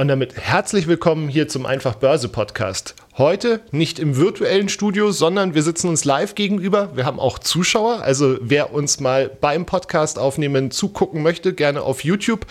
Und 0.00 0.08
damit 0.08 0.34
herzlich 0.38 0.86
willkommen 0.86 1.28
hier 1.28 1.46
zum 1.46 1.66
Einfach 1.66 1.94
Börse 1.94 2.30
Podcast. 2.30 2.94
Heute 3.18 3.60
nicht 3.70 3.98
im 3.98 4.16
virtuellen 4.16 4.70
Studio, 4.70 5.10
sondern 5.10 5.54
wir 5.54 5.62
sitzen 5.62 5.88
uns 5.88 6.06
live 6.06 6.34
gegenüber. 6.34 6.96
Wir 6.96 7.04
haben 7.04 7.20
auch 7.20 7.38
Zuschauer, 7.38 8.00
also 8.00 8.38
wer 8.40 8.72
uns 8.72 8.98
mal 8.98 9.28
beim 9.28 9.66
Podcast 9.66 10.18
aufnehmen 10.18 10.70
zugucken 10.70 11.22
möchte, 11.22 11.52
gerne 11.52 11.82
auf 11.82 12.02
YouTube. 12.02 12.46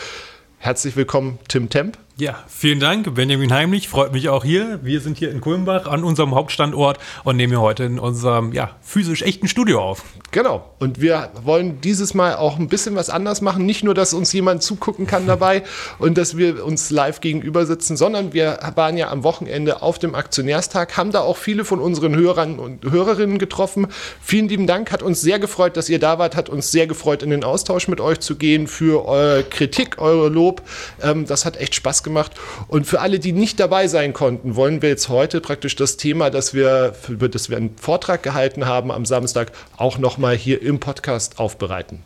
Herzlich 0.60 0.96
willkommen, 0.96 1.40
Tim 1.48 1.72
Temp. 1.72 1.98
Ja, 2.20 2.44
vielen 2.50 2.82
Dank, 2.82 3.16
Benjamin 3.16 3.54
Heimlich. 3.54 3.88
Freut 3.88 4.12
mich 4.12 4.28
auch 4.28 4.44
hier. 4.44 4.82
Wir 4.84 5.00
sind 5.00 5.18
hier 5.18 5.32
in 5.32 5.40
Kulmbach 5.40 5.88
an 5.88 6.04
unserem 6.04 6.36
Hauptstandort 6.36 7.00
und 7.24 7.38
nehmen 7.38 7.54
hier 7.54 7.62
heute 7.62 7.86
in 7.86 7.98
unserem 7.98 8.52
ja, 8.52 8.72
physisch 8.82 9.22
echten 9.22 9.48
Studio 9.48 9.82
auf. 9.82 10.04
Genau. 10.32 10.70
Und 10.80 11.00
wir 11.00 11.30
wollen 11.44 11.80
dieses 11.80 12.14
Mal 12.14 12.36
auch 12.36 12.60
ein 12.60 12.68
bisschen 12.68 12.98
was 12.98 13.10
anders 13.10 13.40
machen. 13.40 13.66
Nicht 13.66 13.86
nur, 13.86 13.94
dass 13.94 14.14
uns 14.14 14.34
jemand 14.34 14.64
zugucken 14.64 15.08
kann 15.08 15.28
dabei 15.28 15.64
und 15.98 16.18
dass 16.18 16.36
wir 16.36 16.66
uns 16.66 16.90
live 16.90 17.22
gegenüber 17.22 17.66
sitzen, 17.66 17.96
sondern 17.96 18.34
wir 18.34 18.60
waren 18.76 18.98
ja 18.98 19.12
am 19.12 19.24
Wochenende 19.24 19.82
auf 19.82 19.98
dem 19.98 20.14
Aktionärstag, 20.14 20.98
haben 20.98 21.14
da 21.14 21.22
auch 21.22 21.38
viele 21.38 21.64
von 21.64 21.80
unseren 21.80 22.18
Hörern 22.18 22.60
und 22.60 22.84
Hörerinnen 22.84 23.38
getroffen. 23.38 23.88
Vielen 24.22 24.50
lieben 24.50 24.68
Dank. 24.68 24.92
Hat 24.92 25.04
uns 25.04 25.22
sehr 25.22 25.40
gefreut, 25.40 25.78
dass 25.78 25.88
ihr 25.88 26.00
da 26.00 26.20
wart. 26.20 26.36
Hat 26.36 26.50
uns 26.50 26.70
sehr 26.70 26.86
gefreut, 26.86 27.24
in 27.24 27.30
den 27.30 27.46
Austausch 27.46 27.88
mit 27.88 28.02
euch 28.02 28.20
zu 28.20 28.36
gehen 28.36 28.68
für 28.68 29.06
eure 29.06 29.44
Kritik, 29.44 30.02
eure 30.02 30.28
Lob. 30.28 30.64
Ähm, 31.02 31.26
das 31.26 31.46
hat 31.46 31.56
echt 31.56 31.76
Spaß 31.76 32.04
gemacht 32.04 32.09
gemacht. 32.10 32.34
Und 32.68 32.86
für 32.86 33.00
alle, 33.00 33.20
die 33.20 33.32
nicht 33.32 33.60
dabei 33.60 33.88
sein 33.88 34.14
konnten, 34.14 34.56
wollen 34.56 34.82
wir 34.82 34.90
jetzt 34.90 35.10
heute 35.10 35.42
praktisch 35.42 35.76
das 35.76 35.98
Thema, 35.98 36.30
das 36.30 36.54
wir, 36.54 36.94
über 37.08 37.30
das 37.30 37.50
wir 37.50 37.58
einen 37.58 37.76
Vortrag 37.78 38.24
gehalten 38.24 38.66
haben 38.66 38.92
am 38.92 39.06
Samstag, 39.06 39.52
auch 39.78 39.98
nochmal 39.98 40.36
hier 40.36 40.62
im 40.62 40.80
Podcast 40.80 41.40
aufbereiten. 41.40 42.04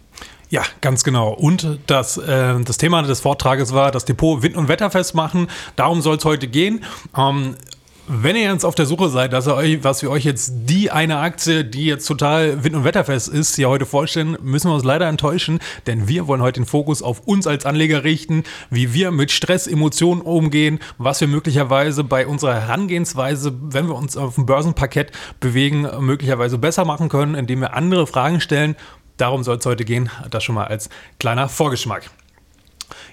Ja, 0.49 0.61
ganz 0.81 1.03
genau. 1.03 1.33
Und 1.33 1.79
das, 1.87 2.17
äh, 2.17 2.59
das 2.59 2.77
Thema 2.77 3.01
des 3.01 3.21
Vortrages 3.21 3.73
war 3.73 3.89
das 3.89 4.05
Depot 4.05 4.43
Wind- 4.43 4.55
und 4.55 4.67
Wetterfest 4.67 5.15
machen. 5.15 5.47
Darum 5.75 6.01
soll 6.01 6.17
es 6.17 6.25
heute 6.25 6.47
gehen. 6.47 6.83
Ähm, 7.17 7.55
wenn 8.07 8.35
ihr 8.35 8.43
jetzt 8.43 8.65
auf 8.65 8.75
der 8.75 8.85
Suche 8.85 9.07
seid, 9.09 9.31
dass 9.31 9.47
ihr 9.47 9.55
euch, 9.55 9.83
was 9.83 10.01
wir 10.01 10.11
euch 10.11 10.25
jetzt 10.25 10.51
die 10.65 10.91
eine 10.91 11.19
Aktie, 11.19 11.63
die 11.63 11.85
jetzt 11.85 12.05
total 12.05 12.63
wind- 12.63 12.75
und 12.75 12.83
wetterfest 12.83 13.29
ist, 13.29 13.55
hier 13.55 13.69
heute 13.69 13.85
vorstellen, 13.85 14.37
müssen 14.41 14.69
wir 14.69 14.75
uns 14.75 14.83
leider 14.83 15.07
enttäuschen, 15.07 15.59
denn 15.87 16.07
wir 16.07 16.27
wollen 16.27 16.41
heute 16.41 16.59
den 16.59 16.65
Fokus 16.65 17.01
auf 17.01 17.21
uns 17.21 17.47
als 17.47 17.65
Anleger 17.65 18.03
richten, 18.03 18.43
wie 18.69 18.93
wir 18.93 19.11
mit 19.11 19.31
Stress, 19.31 19.67
Emotionen 19.67 20.21
umgehen, 20.21 20.79
was 20.97 21.21
wir 21.21 21.29
möglicherweise 21.29 22.03
bei 22.03 22.27
unserer 22.27 22.55
Herangehensweise, 22.55 23.53
wenn 23.61 23.87
wir 23.87 23.95
uns 23.95 24.17
auf 24.17 24.35
dem 24.35 24.45
Börsenparkett 24.45 25.11
bewegen, 25.39 25.87
möglicherweise 25.99 26.57
besser 26.57 26.83
machen 26.83 27.07
können, 27.07 27.35
indem 27.35 27.61
wir 27.61 27.73
andere 27.73 28.05
Fragen 28.05 28.41
stellen. 28.41 28.75
Darum 29.15 29.43
soll 29.43 29.57
es 29.57 29.65
heute 29.65 29.85
gehen. 29.85 30.09
Das 30.29 30.43
schon 30.43 30.55
mal 30.55 30.65
als 30.65 30.89
kleiner 31.19 31.47
Vorgeschmack. 31.47 32.09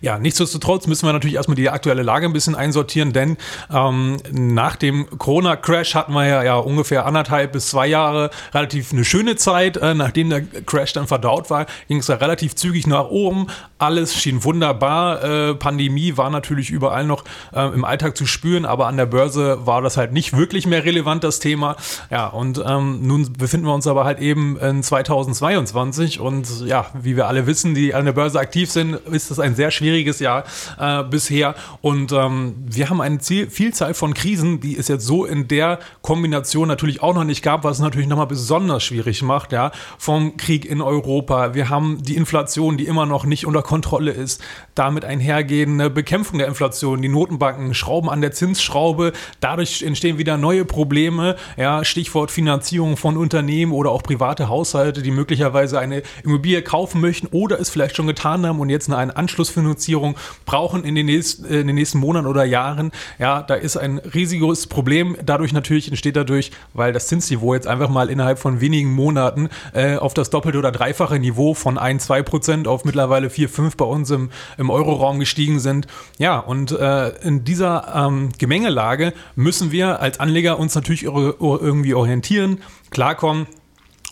Ja, 0.00 0.18
nichtsdestotrotz 0.18 0.86
müssen 0.86 1.06
wir 1.06 1.12
natürlich 1.12 1.36
erstmal 1.36 1.56
die 1.56 1.68
aktuelle 1.68 2.02
Lage 2.02 2.26
ein 2.26 2.32
bisschen 2.32 2.54
einsortieren, 2.54 3.12
denn 3.12 3.36
ähm, 3.72 4.16
nach 4.32 4.76
dem 4.76 5.06
Corona-Crash 5.18 5.94
hatten 5.94 6.12
wir 6.12 6.26
ja, 6.26 6.42
ja 6.42 6.56
ungefähr 6.56 7.06
anderthalb 7.06 7.52
bis 7.52 7.68
zwei 7.68 7.86
Jahre 7.86 8.30
relativ 8.54 8.92
eine 8.92 9.04
schöne 9.04 9.36
Zeit. 9.36 9.76
Äh, 9.76 9.94
nachdem 9.94 10.30
der 10.30 10.42
Crash 10.42 10.92
dann 10.92 11.06
verdaut 11.06 11.50
war, 11.50 11.66
ging 11.88 11.98
es 11.98 12.08
ja 12.08 12.16
relativ 12.16 12.54
zügig 12.54 12.86
nach 12.86 13.08
oben. 13.08 13.48
Alles 13.78 14.14
schien 14.14 14.42
wunderbar. 14.44 15.22
Äh, 15.22 15.54
Pandemie 15.54 16.16
war 16.16 16.30
natürlich 16.30 16.70
überall 16.70 17.04
noch 17.04 17.24
äh, 17.54 17.66
im 17.74 17.84
Alltag 17.84 18.16
zu 18.16 18.26
spüren, 18.26 18.64
aber 18.64 18.86
an 18.86 18.96
der 18.96 19.06
Börse 19.06 19.66
war 19.66 19.82
das 19.82 19.96
halt 19.96 20.12
nicht 20.12 20.36
wirklich 20.36 20.66
mehr 20.66 20.84
relevant, 20.84 21.24
das 21.24 21.40
Thema. 21.40 21.76
Ja, 22.10 22.26
und 22.28 22.62
ähm, 22.66 23.06
nun 23.06 23.32
befinden 23.32 23.66
wir 23.66 23.74
uns 23.74 23.86
aber 23.86 24.04
halt 24.04 24.20
eben 24.20 24.58
in 24.58 24.82
2022 24.82 26.20
und 26.20 26.66
ja, 26.66 26.86
wie 26.94 27.16
wir 27.16 27.26
alle 27.28 27.46
wissen, 27.46 27.74
die 27.74 27.94
an 27.94 28.04
der 28.04 28.12
Börse 28.12 28.38
aktiv 28.38 28.70
sind, 28.70 28.94
ist 28.94 29.30
das 29.30 29.38
ein 29.38 29.54
sehr 29.54 29.70
schwieriges 29.70 29.89
schwieriges 29.90 30.20
Jahr 30.20 30.44
äh, 30.78 31.02
bisher. 31.04 31.54
Und 31.80 32.12
ähm, 32.12 32.54
wir 32.64 32.88
haben 32.90 33.00
eine 33.00 33.18
Vielzahl 33.20 33.94
von 33.94 34.14
Krisen, 34.14 34.60
die 34.60 34.76
es 34.76 34.88
jetzt 34.88 35.04
so 35.04 35.24
in 35.24 35.48
der 35.48 35.80
Kombination 36.00 36.68
natürlich 36.68 37.02
auch 37.02 37.14
noch 37.14 37.24
nicht 37.24 37.42
gab, 37.42 37.64
was 37.64 37.78
es 37.78 37.82
natürlich 37.82 38.08
nochmal 38.08 38.28
besonders 38.28 38.84
schwierig 38.84 39.22
macht. 39.22 39.52
Ja, 39.52 39.72
vom 39.98 40.36
Krieg 40.36 40.64
in 40.64 40.80
Europa. 40.80 41.54
Wir 41.54 41.68
haben 41.68 42.02
die 42.02 42.16
Inflation, 42.16 42.76
die 42.76 42.86
immer 42.86 43.04
noch 43.04 43.24
nicht 43.24 43.46
unter 43.46 43.62
Kontrolle 43.62 44.12
ist. 44.12 44.42
Damit 44.74 45.04
einhergehende 45.04 45.90
Bekämpfung 45.90 46.38
der 46.38 46.46
Inflation. 46.46 47.02
Die 47.02 47.08
Notenbanken 47.08 47.74
schrauben 47.74 48.08
an 48.08 48.20
der 48.20 48.32
Zinsschraube. 48.32 49.12
Dadurch 49.40 49.82
entstehen 49.82 50.18
wieder 50.18 50.36
neue 50.36 50.64
Probleme. 50.64 51.36
Ja, 51.56 51.84
Stichwort 51.84 52.30
Finanzierung 52.30 52.96
von 52.96 53.16
Unternehmen 53.16 53.72
oder 53.72 53.90
auch 53.90 54.02
private 54.02 54.48
Haushalte, 54.48 55.02
die 55.02 55.10
möglicherweise 55.10 55.80
eine 55.80 56.02
Immobilie 56.22 56.62
kaufen 56.62 57.00
möchten 57.00 57.26
oder 57.26 57.58
es 57.58 57.70
vielleicht 57.70 57.96
schon 57.96 58.06
getan 58.06 58.46
haben 58.46 58.60
und 58.60 58.70
jetzt 58.70 58.88
eine 58.90 59.16
Anschlussfinanzierung 59.16 59.79
Finanzierung 59.80 60.16
brauchen 60.44 60.84
in 60.84 60.94
den, 60.94 61.06
nächsten, 61.06 61.44
in 61.46 61.66
den 61.66 61.76
nächsten 61.76 61.98
Monaten 61.98 62.26
oder 62.26 62.44
Jahren. 62.44 62.92
Ja, 63.18 63.42
da 63.42 63.54
ist 63.54 63.76
ein 63.76 63.98
riesiges 63.98 64.66
Problem. 64.66 65.16
Dadurch 65.24 65.52
natürlich 65.52 65.88
entsteht 65.88 66.16
dadurch, 66.16 66.50
weil 66.74 66.92
das 66.92 67.06
Zinsniveau 67.06 67.54
jetzt 67.54 67.66
einfach 67.66 67.88
mal 67.88 68.10
innerhalb 68.10 68.38
von 68.38 68.60
wenigen 68.60 68.92
Monaten 68.92 69.48
äh, 69.72 69.96
auf 69.96 70.12
das 70.12 70.28
doppelte 70.28 70.58
oder 70.58 70.70
dreifache 70.70 71.18
Niveau 71.18 71.54
von 71.54 71.78
1, 71.78 72.04
2 72.04 72.22
Prozent 72.22 72.68
auf 72.68 72.84
mittlerweile 72.84 73.30
4, 73.30 73.48
5 73.48 73.76
bei 73.76 73.86
uns 73.86 74.10
im, 74.10 74.30
im 74.58 74.68
Euroraum 74.68 75.18
gestiegen 75.18 75.60
sind. 75.60 75.86
Ja, 76.18 76.38
und 76.38 76.72
äh, 76.72 77.08
in 77.26 77.44
dieser 77.44 77.92
ähm, 77.94 78.30
Gemengelage 78.38 79.14
müssen 79.34 79.72
wir 79.72 80.00
als 80.00 80.20
Anleger 80.20 80.58
uns 80.58 80.74
natürlich 80.74 81.04
irgendwie 81.04 81.94
orientieren, 81.94 82.58
klarkommen 82.90 83.46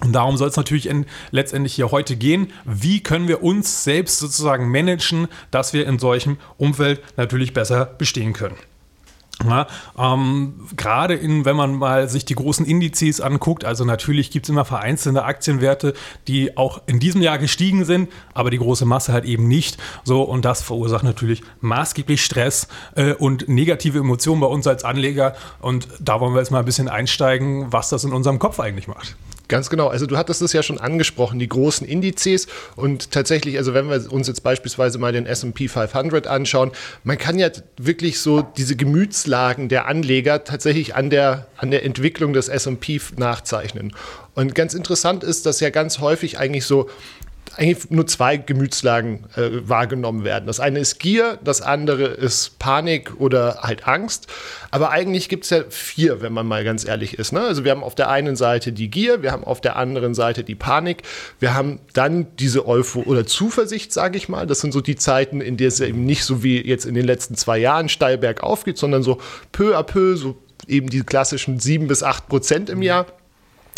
und 0.00 0.12
darum 0.12 0.36
soll 0.36 0.48
es 0.48 0.56
natürlich 0.56 0.88
in, 0.88 1.06
letztendlich 1.31 1.75
hier 1.75 1.91
heute 1.91 2.16
gehen. 2.16 2.53
Wie 2.64 3.03
können 3.03 3.26
wir 3.26 3.42
uns 3.42 3.82
selbst 3.82 4.19
sozusagen 4.19 4.70
managen, 4.70 5.26
dass 5.50 5.72
wir 5.72 5.86
in 5.86 5.98
solchem 5.98 6.36
Umfeld 6.56 7.03
natürlich 7.16 7.53
besser 7.53 7.84
bestehen 7.84 8.32
können? 8.32 8.56
Ja, 9.44 9.69
ähm, 9.97 10.66
Gerade 10.76 11.14
in, 11.14 11.44
wenn 11.44 11.54
man 11.54 11.76
mal 11.76 12.08
sich 12.08 12.25
die 12.25 12.34
großen 12.34 12.66
Indizes 12.66 13.20
anguckt, 13.20 13.64
also 13.64 13.84
natürlich 13.84 14.32
gibt 14.32 14.47
es 14.47 14.50
immer 14.50 14.64
vereinzelte 14.64 15.25
Aktienwerte, 15.25 15.94
die 16.26 16.56
auch 16.56 16.82
in 16.87 16.98
diesem 16.98 17.22
Jahr 17.22 17.38
gestiegen 17.38 17.84
sind, 17.84 18.10
aber 18.34 18.50
die 18.50 18.58
große 18.58 18.84
Masse 18.84 19.12
halt 19.12 19.25
eben 19.25 19.47
nicht. 19.47 19.78
So, 20.03 20.22
und 20.22 20.44
das 20.44 20.62
verursacht 20.62 21.04
natürlich 21.04 21.42
maßgeblich 21.60 22.25
Stress 22.25 22.66
äh, 22.97 23.12
und 23.12 23.48
negative 23.48 23.98
Emotionen 23.98 24.41
bei 24.41 24.48
uns 24.48 24.66
als 24.66 24.82
Anleger. 24.82 25.37
Und 25.60 25.87
da 26.00 26.20
wollen 26.20 26.34
wir 26.34 26.41
jetzt 26.41 26.50
mal 26.50 26.60
ein 26.60 26.64
bisschen 26.64 26.88
einsteigen, 26.88 27.72
was 27.72 27.91
das 27.91 28.03
in 28.03 28.12
unserem 28.12 28.41
Kopf 28.41 28.58
eigentlich 28.58 28.88
macht. 28.88 29.16
Ganz 29.48 29.70
genau. 29.70 29.88
Also 29.88 30.04
du 30.04 30.19
hattest 30.19 30.42
es 30.42 30.53
ja 30.53 30.62
schon 30.62 30.78
angesprochen, 30.78 31.38
die 31.38 31.48
großen 31.48 31.86
Indizes. 31.86 32.47
Und 32.76 33.10
tatsächlich, 33.10 33.56
also 33.56 33.72
wenn 33.72 33.88
wir 33.88 34.12
uns 34.12 34.28
jetzt 34.28 34.42
beispielsweise 34.42 34.98
mal 34.98 35.12
den 35.12 35.25
SP 35.25 35.69
500 35.69 36.26
anschauen, 36.26 36.70
man 37.03 37.16
kann 37.16 37.38
ja 37.38 37.48
wirklich 37.78 38.20
so 38.20 38.42
diese 38.42 38.76
Gemütslagen 38.76 39.70
der 39.70 39.87
Anleger 39.87 40.44
tatsächlich 40.44 40.94
an 40.94 41.08
der, 41.08 41.47
an 41.56 41.70
der 41.70 41.84
Entwicklung 41.84 42.34
des 42.34 42.48
SP 42.53 43.00
nachzeichnen. 43.16 43.94
Und 44.34 44.54
ganz 44.54 44.75
interessant 44.75 45.25
ist, 45.25 45.47
dass 45.47 45.60
ja 45.60 45.70
ganz 45.70 45.98
häufig 45.98 46.38
eigentlich 46.38 46.66
so 46.66 46.88
eigentlich 47.58 47.91
nur 47.91 48.06
zwei 48.06 48.36
Gemütslagen 48.36 49.24
äh, 49.36 49.69
wahrgenommen 49.69 50.24
werden. 50.24 50.46
Das 50.46 50.60
eine 50.60 50.78
ist 50.78 51.00
Gier, 51.00 51.38
das 51.42 51.60
andere 51.60 52.04
ist 52.04 52.58
Panik 52.58 53.20
oder 53.20 53.58
halt 53.62 53.88
Angst. 53.88 54.28
Aber 54.70 54.91
eigentlich 54.91 55.28
gibt 55.28 55.44
es 55.44 55.50
ja 55.50 55.64
vier, 55.69 56.22
wenn 56.22 56.32
man 56.32 56.46
mal 56.46 56.62
ganz 56.62 56.86
ehrlich 56.86 57.19
ist. 57.19 57.32
Ne? 57.32 57.41
Also 57.41 57.64
wir 57.64 57.72
haben 57.72 57.82
auf 57.82 57.96
der 57.96 58.10
einen 58.10 58.36
Seite 58.36 58.72
die 58.72 58.88
Gier, 58.91 59.22
wir 59.22 59.32
haben 59.32 59.42
auf 59.42 59.60
der 59.60 59.76
anderen 59.76 60.14
Seite 60.14 60.44
die 60.44 60.54
Panik, 60.54 61.02
wir 61.40 61.55
haben 61.55 61.81
dann 61.94 62.28
diese 62.38 62.66
Eupho 62.66 63.00
oder 63.02 63.26
Zuversicht, 63.26 63.93
sage 63.93 64.16
ich 64.16 64.28
mal. 64.28 64.46
Das 64.46 64.61
sind 64.61 64.72
so 64.72 64.81
die 64.81 64.96
Zeiten, 64.96 65.40
in 65.40 65.56
denen 65.56 65.69
es 65.69 65.81
eben 65.81 66.04
nicht 66.06 66.25
so 66.25 66.44
wie 66.44 66.64
jetzt 66.64 66.84
in 66.84 66.94
den 66.94 67.04
letzten 67.04 67.34
zwei 67.34 67.58
Jahren 67.58 67.88
steil 67.88 68.19
bergauf 68.19 68.64
geht, 68.64 68.78
sondern 68.78 69.02
so 69.02 69.19
peu 69.50 69.76
à 69.76 69.82
peu, 69.82 70.14
so 70.14 70.37
eben 70.69 70.88
die 70.90 71.02
klassischen 71.02 71.58
sieben 71.58 71.88
bis 71.88 72.04
acht 72.04 72.28
Prozent 72.28 72.70
im 72.70 72.82
Jahr. 72.82 73.06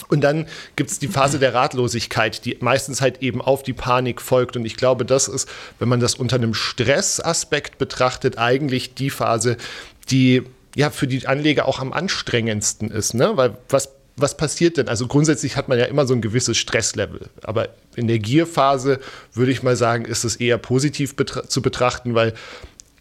Und 0.08 0.22
dann 0.22 0.46
gibt 0.76 0.90
es 0.90 0.98
die 0.98 1.08
Phase 1.08 1.38
der 1.38 1.54
Ratlosigkeit, 1.54 2.44
die 2.44 2.56
meistens 2.60 3.00
halt 3.00 3.22
eben 3.22 3.40
auf 3.40 3.62
die 3.62 3.72
Panik 3.72 4.20
folgt. 4.20 4.56
Und 4.56 4.64
ich 4.64 4.76
glaube, 4.76 5.04
das 5.04 5.28
ist, 5.28 5.48
wenn 5.78 5.88
man 5.88 6.00
das 6.00 6.14
unter 6.14 6.36
einem 6.36 6.54
Stressaspekt 6.54 7.78
betrachtet, 7.78 8.38
eigentlich 8.38 8.94
die 8.94 9.10
Phase, 9.10 9.56
die 10.10 10.42
ja 10.76 10.90
für 10.90 11.06
die 11.06 11.26
Anleger 11.26 11.66
auch 11.66 11.80
am 11.80 11.92
anstrengendsten 11.92 12.90
ist. 12.90 13.14
Ne? 13.14 13.32
Weil 13.36 13.56
was, 13.68 13.90
was 14.16 14.36
passiert 14.36 14.76
denn? 14.76 14.88
Also 14.88 15.06
grundsätzlich 15.06 15.56
hat 15.56 15.68
man 15.68 15.78
ja 15.78 15.86
immer 15.86 16.06
so 16.06 16.14
ein 16.14 16.20
gewisses 16.20 16.58
Stresslevel. 16.58 17.28
Aber 17.42 17.68
in 17.96 18.06
der 18.06 18.18
Gierphase 18.18 19.00
würde 19.32 19.52
ich 19.52 19.62
mal 19.62 19.76
sagen, 19.76 20.04
ist 20.04 20.24
es 20.24 20.36
eher 20.36 20.58
positiv 20.58 21.16
betra 21.16 21.48
zu 21.48 21.62
betrachten, 21.62 22.14
weil 22.14 22.34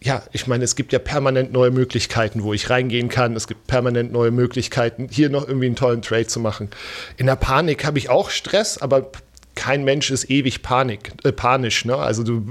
ja, 0.02 0.22
ich 0.32 0.46
meine, 0.46 0.64
es 0.64 0.76
gibt 0.76 0.92
ja 0.92 0.98
permanent 0.98 1.52
neue 1.52 1.70
Möglichkeiten, 1.70 2.42
wo 2.42 2.54
ich 2.54 2.70
reingehen 2.70 3.08
kann. 3.08 3.36
Es 3.36 3.46
gibt 3.46 3.66
permanent 3.66 4.12
neue 4.12 4.30
Möglichkeiten, 4.30 5.08
hier 5.10 5.28
noch 5.28 5.46
irgendwie 5.46 5.66
einen 5.66 5.76
tollen 5.76 6.00
Trade 6.00 6.26
zu 6.26 6.40
machen. 6.40 6.70
In 7.18 7.26
der 7.26 7.36
Panik 7.36 7.84
habe 7.84 7.98
ich 7.98 8.08
auch 8.08 8.30
Stress, 8.30 8.78
aber 8.78 9.10
kein 9.54 9.84
Mensch 9.84 10.10
ist 10.10 10.30
ewig 10.30 10.62
Panik, 10.62 11.12
äh, 11.22 11.32
panisch. 11.32 11.84
Ne? 11.84 11.94
Also 11.94 12.22
du 12.22 12.42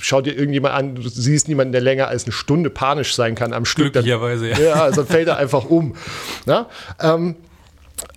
schau 0.00 0.20
dir 0.20 0.36
irgendjemand 0.36 0.74
an, 0.74 0.94
du 0.96 1.08
siehst 1.08 1.46
niemanden, 1.46 1.70
der 1.70 1.80
länger 1.80 2.08
als 2.08 2.24
eine 2.24 2.32
Stunde 2.32 2.70
panisch 2.70 3.14
sein 3.14 3.36
kann 3.36 3.52
am 3.52 3.64
Stück. 3.64 3.92
Glücklicherweise, 3.92 4.48
ja. 4.48 4.58
Ja, 4.58 4.74
also 4.82 5.04
fällt 5.04 5.28
er 5.28 5.36
einfach 5.36 5.66
um. 5.66 5.94
Ne? 6.46 6.66
Ähm, 7.00 7.36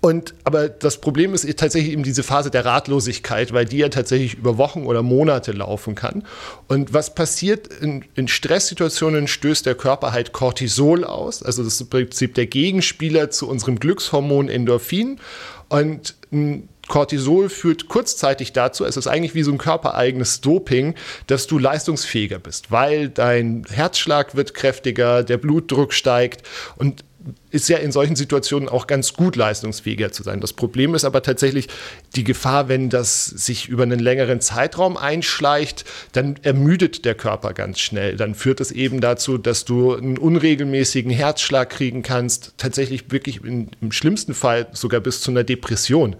und 0.00 0.34
aber 0.44 0.68
das 0.68 1.00
Problem 1.00 1.34
ist 1.34 1.46
tatsächlich 1.58 1.92
eben 1.92 2.02
diese 2.02 2.22
Phase 2.22 2.50
der 2.50 2.64
Ratlosigkeit, 2.64 3.52
weil 3.52 3.64
die 3.64 3.78
ja 3.78 3.88
tatsächlich 3.88 4.34
über 4.34 4.58
Wochen 4.58 4.84
oder 4.84 5.02
Monate 5.02 5.52
laufen 5.52 5.94
kann. 5.94 6.24
Und 6.68 6.92
was 6.92 7.14
passiert 7.14 7.68
in, 7.68 8.04
in 8.14 8.28
Stresssituationen, 8.28 9.28
stößt 9.28 9.66
der 9.66 9.74
Körper 9.74 10.12
halt 10.12 10.32
Cortisol 10.32 11.04
aus. 11.04 11.42
Also 11.42 11.62
das 11.62 11.74
ist 11.74 11.80
im 11.82 11.88
Prinzip 11.88 12.34
der 12.34 12.46
Gegenspieler 12.46 13.30
zu 13.30 13.48
unserem 13.48 13.78
Glückshormon 13.78 14.48
Endorphin. 14.48 15.18
Und 15.68 16.14
Cortisol 16.88 17.48
führt 17.48 17.88
kurzzeitig 17.88 18.52
dazu, 18.52 18.84
es 18.84 18.96
ist 18.96 19.06
eigentlich 19.06 19.34
wie 19.34 19.42
so 19.42 19.52
ein 19.52 19.58
körpereigenes 19.58 20.40
Doping, 20.40 20.94
dass 21.26 21.46
du 21.46 21.58
leistungsfähiger 21.58 22.38
bist, 22.38 22.70
weil 22.70 23.08
dein 23.08 23.64
Herzschlag 23.70 24.34
wird 24.34 24.54
kräftiger, 24.54 25.22
der 25.22 25.38
Blutdruck 25.38 25.94
steigt 25.94 26.46
und 26.76 27.04
ist 27.50 27.68
ja 27.68 27.78
in 27.78 27.92
solchen 27.92 28.16
Situationen 28.16 28.68
auch 28.68 28.86
ganz 28.86 29.14
gut 29.14 29.36
leistungsfähiger 29.36 30.12
zu 30.12 30.22
sein. 30.22 30.40
Das 30.40 30.52
Problem 30.52 30.94
ist 30.94 31.04
aber 31.04 31.22
tatsächlich 31.22 31.68
die 32.16 32.24
Gefahr, 32.24 32.68
wenn 32.68 32.90
das 32.90 33.24
sich 33.24 33.68
über 33.68 33.84
einen 33.84 34.00
längeren 34.00 34.40
Zeitraum 34.40 34.96
einschleicht, 34.96 35.84
dann 36.12 36.36
ermüdet 36.42 37.04
der 37.04 37.14
Körper 37.14 37.52
ganz 37.52 37.78
schnell. 37.78 38.16
Dann 38.16 38.34
führt 38.34 38.60
es 38.60 38.70
eben 38.70 39.00
dazu, 39.00 39.38
dass 39.38 39.64
du 39.64 39.94
einen 39.94 40.18
unregelmäßigen 40.18 41.10
Herzschlag 41.10 41.70
kriegen 41.70 42.02
kannst, 42.02 42.54
tatsächlich 42.58 43.10
wirklich 43.10 43.44
in, 43.44 43.70
im 43.80 43.92
schlimmsten 43.92 44.34
Fall 44.34 44.66
sogar 44.72 45.00
bis 45.00 45.20
zu 45.20 45.30
einer 45.30 45.44
Depression. 45.44 46.16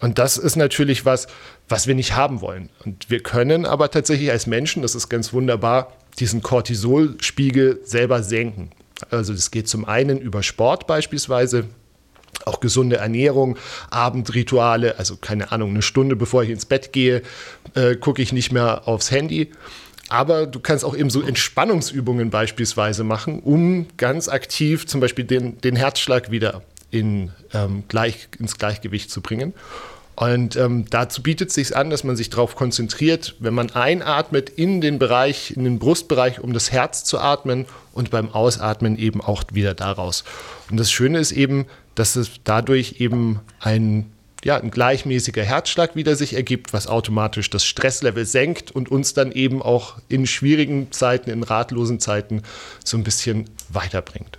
Und 0.00 0.18
das 0.18 0.36
ist 0.36 0.56
natürlich 0.56 1.04
was, 1.04 1.26
was 1.68 1.86
wir 1.86 1.94
nicht 1.94 2.14
haben 2.14 2.40
wollen. 2.40 2.68
Und 2.84 3.10
wir 3.10 3.22
können 3.22 3.64
aber 3.64 3.90
tatsächlich 3.90 4.30
als 4.30 4.46
Menschen, 4.46 4.82
das 4.82 4.94
ist 4.94 5.08
ganz 5.08 5.32
wunderbar, 5.32 5.92
diesen 6.18 6.42
Cortisolspiegel 6.42 7.80
selber 7.82 8.22
senken. 8.22 8.70
Also 9.10 9.32
das 9.32 9.50
geht 9.50 9.68
zum 9.68 9.84
einen 9.84 10.18
über 10.18 10.42
Sport 10.42 10.86
beispielsweise, 10.86 11.64
auch 12.44 12.60
gesunde 12.60 12.96
Ernährung, 12.96 13.56
Abendrituale, 13.90 14.98
also 14.98 15.16
keine 15.16 15.52
Ahnung, 15.52 15.70
eine 15.70 15.82
Stunde 15.82 16.16
bevor 16.16 16.42
ich 16.42 16.50
ins 16.50 16.66
Bett 16.66 16.92
gehe, 16.92 17.22
äh, 17.74 17.96
gucke 17.96 18.22
ich 18.22 18.32
nicht 18.32 18.52
mehr 18.52 18.86
aufs 18.86 19.10
Handy. 19.10 19.50
Aber 20.08 20.46
du 20.46 20.60
kannst 20.60 20.84
auch 20.84 20.96
eben 20.96 21.10
so 21.10 21.20
Entspannungsübungen 21.20 22.30
beispielsweise 22.30 23.02
machen, 23.02 23.40
um 23.40 23.86
ganz 23.96 24.28
aktiv 24.28 24.86
zum 24.86 25.00
Beispiel 25.00 25.24
den, 25.24 25.60
den 25.60 25.74
Herzschlag 25.74 26.30
wieder 26.30 26.62
in, 26.90 27.32
ähm, 27.52 27.84
gleich, 27.88 28.28
ins 28.38 28.56
Gleichgewicht 28.56 29.10
zu 29.10 29.20
bringen. 29.20 29.52
Und 30.16 30.56
ähm, 30.56 30.86
dazu 30.88 31.22
bietet 31.22 31.50
es 31.50 31.54
sich 31.54 31.76
an, 31.76 31.90
dass 31.90 32.02
man 32.02 32.16
sich 32.16 32.30
darauf 32.30 32.56
konzentriert, 32.56 33.36
wenn 33.38 33.52
man 33.52 33.70
einatmet, 33.70 34.48
in 34.48 34.80
den 34.80 34.98
Bereich, 34.98 35.50
in 35.50 35.64
den 35.64 35.78
Brustbereich, 35.78 36.40
um 36.40 36.54
das 36.54 36.72
Herz 36.72 37.04
zu 37.04 37.18
atmen 37.18 37.66
und 37.92 38.10
beim 38.10 38.30
Ausatmen 38.30 38.96
eben 38.98 39.20
auch 39.20 39.44
wieder 39.52 39.74
daraus. 39.74 40.24
Und 40.70 40.80
das 40.80 40.90
Schöne 40.90 41.18
ist 41.18 41.32
eben, 41.32 41.66
dass 41.94 42.16
es 42.16 42.30
dadurch 42.44 42.96
eben 42.98 43.40
ein, 43.60 44.10
ja, 44.42 44.56
ein 44.56 44.70
gleichmäßiger 44.70 45.42
Herzschlag 45.42 45.96
wieder 45.96 46.16
sich 46.16 46.32
ergibt, 46.32 46.72
was 46.72 46.86
automatisch 46.86 47.50
das 47.50 47.66
Stresslevel 47.66 48.24
senkt 48.24 48.70
und 48.70 48.90
uns 48.90 49.12
dann 49.12 49.32
eben 49.32 49.60
auch 49.60 49.96
in 50.08 50.26
schwierigen 50.26 50.92
Zeiten, 50.92 51.28
in 51.28 51.42
ratlosen 51.42 52.00
Zeiten 52.00 52.42
so 52.82 52.96
ein 52.96 53.04
bisschen 53.04 53.50
weiterbringt. 53.68 54.38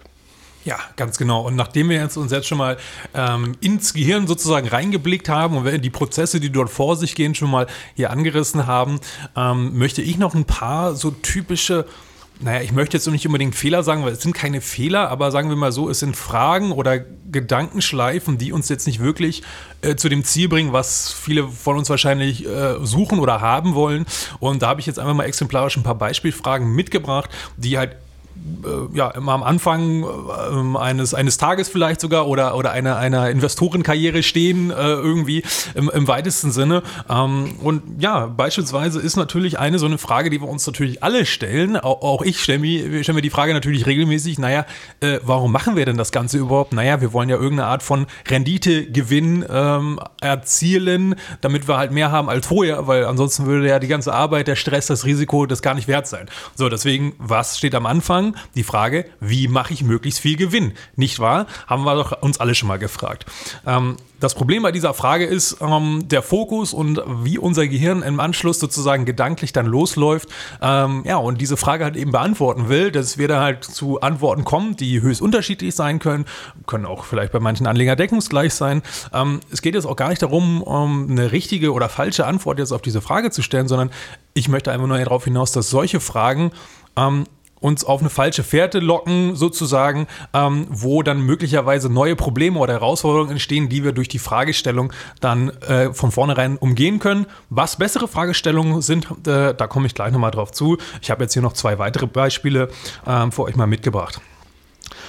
Ja, 0.67 0.79
ganz 0.97 1.17
genau. 1.17 1.47
Und 1.47 1.55
nachdem 1.55 1.87
wir 1.87 1.95
jetzt 1.95 2.17
uns 2.17 2.29
jetzt 2.29 2.45
schon 2.45 2.57
mal 2.57 2.75
ähm, 3.13 3.55
ins 3.61 3.93
Gehirn 3.93 4.27
sozusagen 4.27 4.67
reingeblickt 4.67 5.29
haben 5.29 5.55
und 5.55 5.81
die 5.81 5.89
Prozesse, 5.89 6.41
die 6.41 6.49
dort 6.49 6.69
vor 6.69 6.97
sich 6.97 7.15
gehen, 7.15 7.35
schon 7.35 7.49
mal 7.49 7.67
hier 7.95 8.09
angerissen 8.09 8.67
haben, 8.67 8.99
ähm, 9.37 9.77
möchte 9.77 10.01
ich 10.01 10.17
noch 10.17 10.35
ein 10.35 10.43
paar 10.43 10.93
so 10.93 11.11
typische 11.11 11.85
naja, 12.39 12.61
ich 12.61 12.71
möchte 12.71 12.95
jetzt 12.95 13.07
nicht 13.07 13.25
unbedingt 13.25 13.55
Fehler 13.55 13.81
sagen, 13.81 14.03
weil 14.03 14.11
es 14.11 14.21
sind 14.21 14.33
keine 14.33 14.61
Fehler, 14.61 15.09
aber 15.09 15.31
sagen 15.31 15.49
wir 15.49 15.55
mal 15.55 15.71
so, 15.71 15.89
es 15.89 16.01
sind 16.01 16.15
Fragen 16.15 16.71
oder 16.71 16.99
Gedankenschleifen, 16.99 18.37
die 18.37 18.51
uns 18.51 18.69
jetzt 18.69 18.85
nicht 18.85 18.99
wirklich 18.99 19.41
äh, 19.81 19.95
zu 19.95 20.07
dem 20.07 20.23
Ziel 20.23 20.47
bringen, 20.47 20.71
was 20.71 21.11
viele 21.11 21.47
von 21.47 21.77
uns 21.77 21.89
wahrscheinlich 21.89 22.45
äh, 22.45 22.75
suchen 22.85 23.17
oder 23.17 23.41
haben 23.41 23.73
wollen. 23.73 24.05
Und 24.39 24.61
da 24.61 24.67
habe 24.67 24.81
ich 24.81 24.85
jetzt 24.85 24.99
einfach 24.99 25.15
mal 25.15 25.23
exemplarisch 25.23 25.77
ein 25.77 25.83
paar 25.83 25.95
Beispielfragen 25.95 26.75
mitgebracht, 26.75 27.31
die 27.55 27.79
halt 27.79 27.95
ja, 28.93 29.09
immer 29.11 29.33
am 29.33 29.43
Anfang 29.43 30.03
äh, 30.03 30.77
eines, 30.77 31.13
eines 31.13 31.37
Tages 31.37 31.69
vielleicht 31.69 32.01
sogar 32.01 32.27
oder, 32.27 32.55
oder 32.55 32.71
einer, 32.71 32.97
einer 32.97 33.29
Investorenkarriere 33.29 34.23
stehen, 34.23 34.71
äh, 34.71 34.73
irgendwie 34.73 35.43
im, 35.75 35.89
im 35.89 36.07
weitesten 36.07 36.51
Sinne. 36.51 36.83
Ähm, 37.09 37.55
und 37.61 38.01
ja, 38.01 38.27
beispielsweise 38.27 38.99
ist 38.99 39.15
natürlich 39.15 39.59
eine 39.59 39.79
so 39.79 39.85
eine 39.85 39.97
Frage, 39.97 40.29
die 40.29 40.41
wir 40.41 40.47
uns 40.47 40.65
natürlich 40.65 41.03
alle 41.03 41.25
stellen. 41.25 41.77
Auch, 41.77 42.01
auch 42.01 42.21
ich 42.21 42.41
stelle 42.41 42.59
mir, 42.59 43.03
stell 43.03 43.15
mir 43.15 43.21
die 43.21 43.29
Frage 43.29 43.53
natürlich 43.53 43.85
regelmäßig, 43.85 44.39
naja, 44.39 44.65
äh, 45.01 45.19
warum 45.23 45.51
machen 45.51 45.75
wir 45.75 45.85
denn 45.85 45.97
das 45.97 46.11
Ganze 46.11 46.37
überhaupt? 46.37 46.73
Naja, 46.73 47.01
wir 47.01 47.13
wollen 47.13 47.29
ja 47.29 47.35
irgendeine 47.35 47.69
Art 47.69 47.83
von 47.83 48.07
Renditegewinn 48.27 49.45
ähm, 49.49 49.99
erzielen, 50.21 51.15
damit 51.41 51.67
wir 51.67 51.77
halt 51.77 51.91
mehr 51.91 52.11
haben 52.11 52.29
als 52.29 52.47
vorher, 52.47 52.87
weil 52.87 53.05
ansonsten 53.05 53.45
würde 53.45 53.67
ja 53.67 53.79
die 53.79 53.87
ganze 53.87 54.13
Arbeit, 54.13 54.47
der 54.47 54.55
Stress, 54.55 54.87
das 54.87 55.05
Risiko 55.05 55.45
das 55.45 55.61
gar 55.61 55.73
nicht 55.73 55.87
wert 55.87 56.07
sein. 56.07 56.27
So, 56.55 56.69
deswegen, 56.69 57.13
was 57.17 57.57
steht 57.57 57.75
am 57.75 57.85
Anfang? 57.85 58.26
Die 58.55 58.63
Frage, 58.63 59.05
wie 59.19 59.47
mache 59.47 59.73
ich 59.73 59.83
möglichst 59.83 60.19
viel 60.19 60.37
Gewinn? 60.37 60.73
Nicht 60.95 61.19
wahr? 61.19 61.47
Haben 61.67 61.83
wir 61.83 61.95
doch 61.95 62.21
uns 62.21 62.39
alle 62.39 62.55
schon 62.55 62.67
mal 62.67 62.79
gefragt. 62.79 63.25
Ähm, 63.65 63.97
das 64.19 64.33
Problem 64.33 64.63
bei 64.63 64.71
dieser 64.71 64.95
Frage 64.95 65.25
ist 65.25 65.57
ähm, 65.61 66.07
der 66.07 66.23
Fokus 66.23 66.73
und 66.73 67.01
wie 67.23 67.37
unser 67.37 67.67
Gehirn 67.67 68.01
im 68.01 68.19
Anschluss 68.19 68.59
sozusagen 68.59 69.05
gedanklich 69.05 69.53
dann 69.53 69.67
losläuft. 69.67 70.29
Ähm, 70.59 71.03
ja, 71.05 71.17
und 71.17 71.39
diese 71.39 71.55
Frage 71.55 71.83
halt 71.83 71.95
eben 71.95 72.11
beantworten 72.11 72.67
will, 72.67 72.91
dass 72.91 73.19
wir 73.19 73.27
da 73.27 73.41
halt 73.41 73.63
zu 73.63 74.01
Antworten 74.01 74.43
kommen, 74.43 74.75
die 74.75 75.01
höchst 75.01 75.21
unterschiedlich 75.21 75.75
sein 75.75 75.99
können, 75.99 76.25
können 76.65 76.87
auch 76.87 77.03
vielleicht 77.03 77.31
bei 77.31 77.39
manchen 77.39 77.67
Anlegern 77.67 77.95
deckungsgleich 77.95 78.55
sein. 78.55 78.81
Ähm, 79.13 79.39
es 79.51 79.61
geht 79.61 79.75
jetzt 79.75 79.85
auch 79.85 79.95
gar 79.95 80.09
nicht 80.09 80.23
darum, 80.23 80.63
um 80.63 81.11
eine 81.11 81.31
richtige 81.31 81.71
oder 81.71 81.87
falsche 81.87 82.25
Antwort 82.25 82.57
jetzt 82.57 82.71
auf 82.71 82.81
diese 82.81 83.01
Frage 83.01 83.29
zu 83.29 83.43
stellen, 83.43 83.67
sondern 83.67 83.91
ich 84.33 84.49
möchte 84.49 84.71
einfach 84.71 84.87
nur 84.87 84.97
darauf 84.97 85.25
hinaus, 85.25 85.51
dass 85.51 85.69
solche 85.69 85.99
Fragen 85.99 86.51
ähm, 86.95 87.25
uns 87.59 87.83
auf 87.83 88.01
eine 88.01 88.09
falsche 88.09 88.43
Fährte 88.43 88.79
locken, 88.79 89.35
sozusagen, 89.35 90.07
ähm, 90.33 90.67
wo 90.69 91.03
dann 91.03 91.21
möglicherweise 91.21 91.89
neue 91.89 92.15
Probleme 92.15 92.59
oder 92.59 92.73
Herausforderungen 92.73 93.31
entstehen, 93.31 93.69
die 93.69 93.83
wir 93.83 93.91
durch 93.91 94.07
die 94.07 94.19
Fragestellung 94.19 94.93
dann 95.21 95.49
äh, 95.61 95.93
von 95.93 96.11
vornherein 96.11 96.57
umgehen 96.57 96.99
können. 96.99 97.25
Was 97.49 97.77
bessere 97.77 98.07
Fragestellungen 98.07 98.81
sind, 98.81 99.07
äh, 99.27 99.53
da 99.53 99.67
komme 99.67 99.87
ich 99.87 99.95
gleich 99.95 100.11
nochmal 100.11 100.31
drauf 100.31 100.51
zu. 100.51 100.77
Ich 101.01 101.11
habe 101.11 101.23
jetzt 101.23 101.33
hier 101.33 101.41
noch 101.41 101.53
zwei 101.53 101.79
weitere 101.79 102.07
Beispiele 102.07 102.69
äh, 103.05 103.31
für 103.31 103.43
euch 103.43 103.55
mal 103.55 103.67
mitgebracht. 103.67 104.21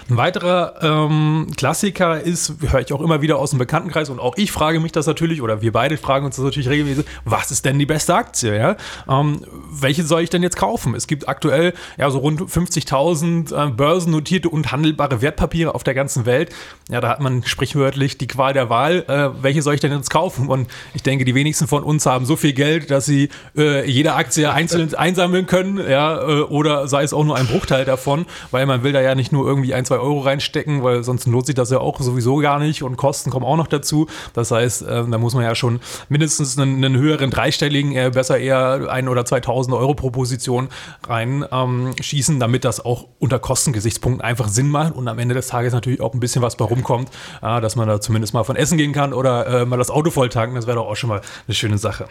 Ein 0.09 0.17
weiterer 0.17 0.75
ähm, 0.83 1.49
Klassiker 1.57 2.21
ist, 2.21 2.55
höre 2.61 2.81
ich 2.81 2.93
auch 2.93 3.01
immer 3.01 3.23
wieder 3.23 3.39
aus 3.39 3.51
dem 3.51 3.59
Bekanntenkreis 3.59 4.11
und 4.11 4.21
auch 4.21 4.37
ich 4.37 4.53
frage 4.53 4.81
mich 4.81 4.93
das 4.93 5.07
natürlich, 5.07 5.43
oder 5.43 5.63
wir 5.63 5.73
beide 5.73 5.97
fragen 5.97 6.27
uns 6.27 6.37
das 6.37 6.45
natürlich 6.45 6.69
regelmäßig, 6.69 7.05
was 7.25 7.51
ist 7.51 7.65
denn 7.65 7.79
die 7.79 7.87
beste 7.87 8.15
Aktie? 8.15 8.57
Ja? 8.57 8.77
Ähm, 9.09 9.41
welche 9.71 10.05
soll 10.05 10.23
ich 10.23 10.31
denn 10.31 10.43
jetzt 10.43 10.57
kaufen? 10.57 10.95
Es 10.95 11.07
gibt 11.07 11.29
aktuell 11.29 11.75
ja 11.97 12.11
so 12.11 12.19
rund 12.19 12.41
50.000 12.41 13.69
äh, 13.69 13.71
börsennotierte 13.71 14.49
und 14.49 14.73
handelbare 14.73 15.23
Wertpapiere 15.23 15.75
auf 15.75 15.85
der 15.85 15.95
ganzen 15.95 16.27
Welt. 16.27 16.51
Ja, 16.91 17.01
da 17.01 17.09
hat 17.09 17.21
man 17.21 17.45
sprichwörtlich 17.45 18.19
die 18.19 18.27
Qual 18.27 18.53
der 18.53 18.71
Wahl. 18.71 19.05
Äh, 19.09 19.43
welche 19.43 19.63
soll 19.63 19.75
ich 19.75 19.81
denn 19.81 19.93
jetzt 19.93 20.11
kaufen? 20.11 20.49
Und 20.49 20.69
ich 20.95 21.03
denke, 21.03 21.25
die 21.25 21.35
wenigsten 21.35 21.67
von 21.67 21.83
uns 21.83 22.07
haben 22.07 22.25
so 22.25 22.37
viel 22.37 22.53
Geld, 22.53 22.91
dass 22.91 23.07
sie 23.07 23.29
äh, 23.57 23.89
jede 23.89 24.15
Aktie 24.15 24.51
einzeln 24.53 24.95
einsammeln 24.95 25.47
können, 25.47 25.79
ja, 25.79 26.21
äh, 26.21 26.41
oder 26.43 26.89
sei 26.89 27.03
es 27.03 27.13
auch 27.13 27.25
nur 27.25 27.37
ein 27.37 27.47
Bruchteil 27.47 27.85
davon, 27.85 28.27
weil 28.51 28.67
man 28.67 28.83
will 28.83 28.93
da 28.93 29.01
ja 29.01 29.15
nicht 29.15 29.33
nur 29.33 29.47
irgendwie 29.47 29.75
ein, 29.75 29.85
zwei 29.89 29.99
Euro 29.99 30.21
reinstecken, 30.21 30.83
weil 30.83 31.03
sonst 31.03 31.27
lohnt 31.27 31.47
sich 31.47 31.55
das 31.55 31.71
ja 31.71 31.79
auch 31.79 32.01
sowieso 32.01 32.37
gar 32.37 32.59
nicht 32.59 32.83
und 32.83 32.97
Kosten 32.97 33.31
kommen 33.31 33.45
auch 33.45 33.57
noch 33.57 33.67
dazu. 33.67 34.07
Das 34.35 34.51
heißt, 34.51 34.83
äh, 34.83 35.05
da 35.09 35.19
muss 35.19 35.35
man 35.35 35.45
ja 35.45 35.55
schon 35.55 35.81
mindestens 36.09 36.59
einen, 36.59 36.85
einen 36.85 36.97
höheren 36.97 37.31
dreistelligen, 37.31 37.93
äh, 37.93 38.11
besser 38.13 38.39
eher 38.39 38.91
ein 38.91 39.09
oder 39.09 39.25
2000 39.25 39.75
Euro 39.75 39.95
pro 39.95 40.11
Position 40.11 40.69
reinschießen, 41.07 42.35
ähm, 42.35 42.41
damit 42.41 42.65
das 42.65 42.85
auch 42.85 43.09
unter 43.19 43.39
Kostengesichtspunkten 43.39 44.23
einfach 44.23 44.49
Sinn 44.49 44.69
macht 44.69 44.95
und 44.95 45.09
am 45.09 45.19
Ende 45.19 45.35
des 45.35 45.49
Tages 45.49 45.73
natürlich 45.73 46.01
auch 46.01 46.15
ein 46.15 46.21
bisschen 46.21 46.43
was 46.43 46.57
bei 46.57 46.65
rumkommt, 46.65 47.11
äh, 47.43 47.61
dass 47.61 47.77
man 47.77 47.89
da 47.89 48.01
zumindest 48.01 48.35
mal 48.35 48.45
von 48.45 48.57
essen 48.57 48.79
gehen 48.79 48.93
kann 48.93 49.13
oder 49.13 49.47
äh, 49.47 49.65
mal 49.65 49.77
das 49.77 49.91
Auto 49.91 50.11
voll 50.11 50.29
tanken. 50.29 50.55
Das 50.55 50.67
wäre 50.67 50.77
doch 50.77 50.87
auch 50.87 50.97
schon 50.97 51.09
mal 51.09 51.21
eine 51.47 51.55
schöne 51.55 51.79
Sache. 51.79 52.07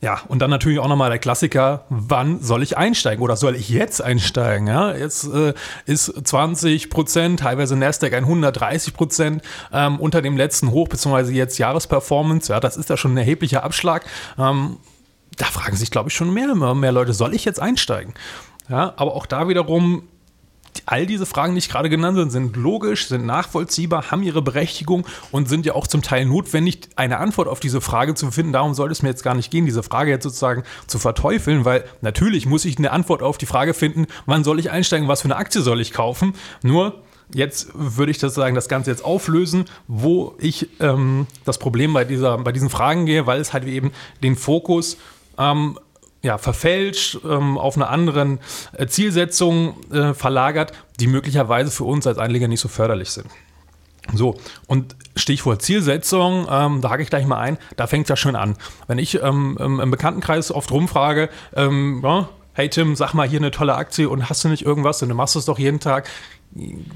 Ja, 0.00 0.20
und 0.28 0.38
dann 0.38 0.50
natürlich 0.50 0.78
auch 0.78 0.86
nochmal 0.86 1.10
der 1.10 1.18
Klassiker, 1.18 1.84
wann 1.88 2.40
soll 2.40 2.62
ich 2.62 2.76
einsteigen 2.78 3.22
oder 3.22 3.36
soll 3.36 3.56
ich 3.56 3.68
jetzt 3.68 4.00
einsteigen? 4.00 4.68
Ja, 4.68 4.94
jetzt 4.94 5.24
äh, 5.24 5.54
ist 5.86 6.12
20 6.24 6.88
Prozent, 6.88 7.40
teilweise 7.40 7.74
Nasdaq 7.74 8.12
130 8.12 8.94
Prozent 8.94 9.42
ähm, 9.72 9.98
unter 9.98 10.22
dem 10.22 10.36
letzten 10.36 10.70
Hoch, 10.70 10.86
beziehungsweise 10.86 11.32
jetzt 11.32 11.58
Jahresperformance. 11.58 12.52
Ja, 12.52 12.60
das 12.60 12.76
ist 12.76 12.90
ja 12.90 12.96
schon 12.96 13.14
ein 13.14 13.16
erheblicher 13.16 13.64
Abschlag. 13.64 14.04
Ähm, 14.38 14.76
da 15.36 15.46
fragen 15.46 15.76
sich, 15.76 15.90
glaube 15.90 16.10
ich, 16.10 16.14
schon 16.14 16.32
mehr, 16.32 16.54
mehr 16.54 16.92
Leute, 16.92 17.12
soll 17.12 17.34
ich 17.34 17.44
jetzt 17.44 17.60
einsteigen? 17.60 18.14
Ja, 18.68 18.92
aber 18.96 19.14
auch 19.14 19.26
da 19.26 19.48
wiederum 19.48 20.04
all 20.86 21.06
diese 21.06 21.26
Fragen, 21.26 21.54
die 21.54 21.58
ich 21.58 21.68
gerade 21.68 21.88
genannt 21.88 22.18
habe, 22.18 22.30
sind 22.30 22.56
logisch, 22.56 23.08
sind 23.08 23.26
nachvollziehbar, 23.26 24.10
haben 24.10 24.22
ihre 24.22 24.42
Berechtigung 24.42 25.06
und 25.30 25.48
sind 25.48 25.66
ja 25.66 25.74
auch 25.74 25.86
zum 25.86 26.02
Teil 26.02 26.24
notwendig, 26.24 26.88
eine 26.96 27.18
Antwort 27.18 27.48
auf 27.48 27.60
diese 27.60 27.80
Frage 27.80 28.14
zu 28.14 28.30
finden. 28.30 28.52
Darum 28.52 28.74
sollte 28.74 28.92
es 28.92 29.02
mir 29.02 29.08
jetzt 29.08 29.22
gar 29.22 29.34
nicht 29.34 29.50
gehen, 29.50 29.66
diese 29.66 29.82
Frage 29.82 30.10
jetzt 30.10 30.24
sozusagen 30.24 30.62
zu 30.86 30.98
verteufeln, 30.98 31.64
weil 31.64 31.84
natürlich 32.00 32.46
muss 32.46 32.64
ich 32.64 32.78
eine 32.78 32.92
Antwort 32.92 33.22
auf 33.22 33.38
die 33.38 33.46
Frage 33.46 33.74
finden, 33.74 34.06
wann 34.26 34.44
soll 34.44 34.58
ich 34.58 34.70
einsteigen, 34.70 35.08
was 35.08 35.22
für 35.22 35.26
eine 35.26 35.36
Aktie 35.36 35.62
soll 35.62 35.80
ich 35.80 35.92
kaufen. 35.92 36.34
Nur 36.62 37.02
Jetzt 37.32 37.68
würde 37.74 38.10
ich 38.10 38.16
das 38.16 38.34
sagen, 38.34 38.54
das 38.54 38.68
Ganze 38.68 38.90
jetzt 38.90 39.04
auflösen, 39.04 39.66
wo 39.86 40.34
ich 40.38 40.68
ähm, 40.80 41.26
das 41.44 41.58
Problem 41.58 41.92
bei, 41.92 42.04
dieser, 42.04 42.38
bei 42.38 42.52
diesen 42.52 42.70
Fragen 42.70 43.04
gehe, 43.04 43.26
weil 43.26 43.38
es 43.38 43.52
halt 43.52 43.64
eben 43.64 43.92
den 44.22 44.34
Fokus 44.34 44.96
ähm, 45.36 45.78
ja, 46.22 46.38
verfälscht, 46.38 47.18
ähm, 47.24 47.58
auf 47.58 47.76
eine 47.76 47.88
andere 47.88 48.38
äh, 48.72 48.86
Zielsetzung 48.86 49.76
äh, 49.92 50.14
verlagert, 50.14 50.72
die 50.98 51.06
möglicherweise 51.06 51.70
für 51.70 51.84
uns 51.84 52.06
als 52.06 52.18
Anleger 52.18 52.48
nicht 52.48 52.60
so 52.60 52.68
förderlich 52.68 53.10
sind. 53.10 53.26
So, 54.14 54.36
und 54.66 54.96
Stichwort 55.16 55.62
Zielsetzung, 55.62 56.46
ähm, 56.50 56.80
da 56.80 56.90
hake 56.90 57.02
ich 57.02 57.10
gleich 57.10 57.26
mal 57.26 57.38
ein, 57.38 57.58
da 57.76 57.86
fängt 57.86 58.04
es 58.04 58.08
ja 58.08 58.16
schon 58.16 58.36
an. 58.36 58.56
Wenn 58.86 58.98
ich 58.98 59.22
ähm, 59.22 59.58
im 59.60 59.90
Bekanntenkreis 59.90 60.50
oft 60.50 60.70
rumfrage, 60.70 61.28
ähm, 61.54 62.00
ja, 62.02 62.28
hey 62.54 62.68
Tim, 62.68 62.96
sag 62.96 63.14
mal 63.14 63.28
hier 63.28 63.38
eine 63.38 63.50
tolle 63.50 63.74
Aktie 63.74 64.08
und 64.08 64.28
hast 64.28 64.42
du 64.44 64.48
nicht 64.48 64.64
irgendwas 64.64 65.02
und 65.02 65.10
du 65.10 65.14
machst 65.14 65.36
es 65.36 65.44
doch 65.44 65.58
jeden 65.58 65.78
Tag. 65.78 66.08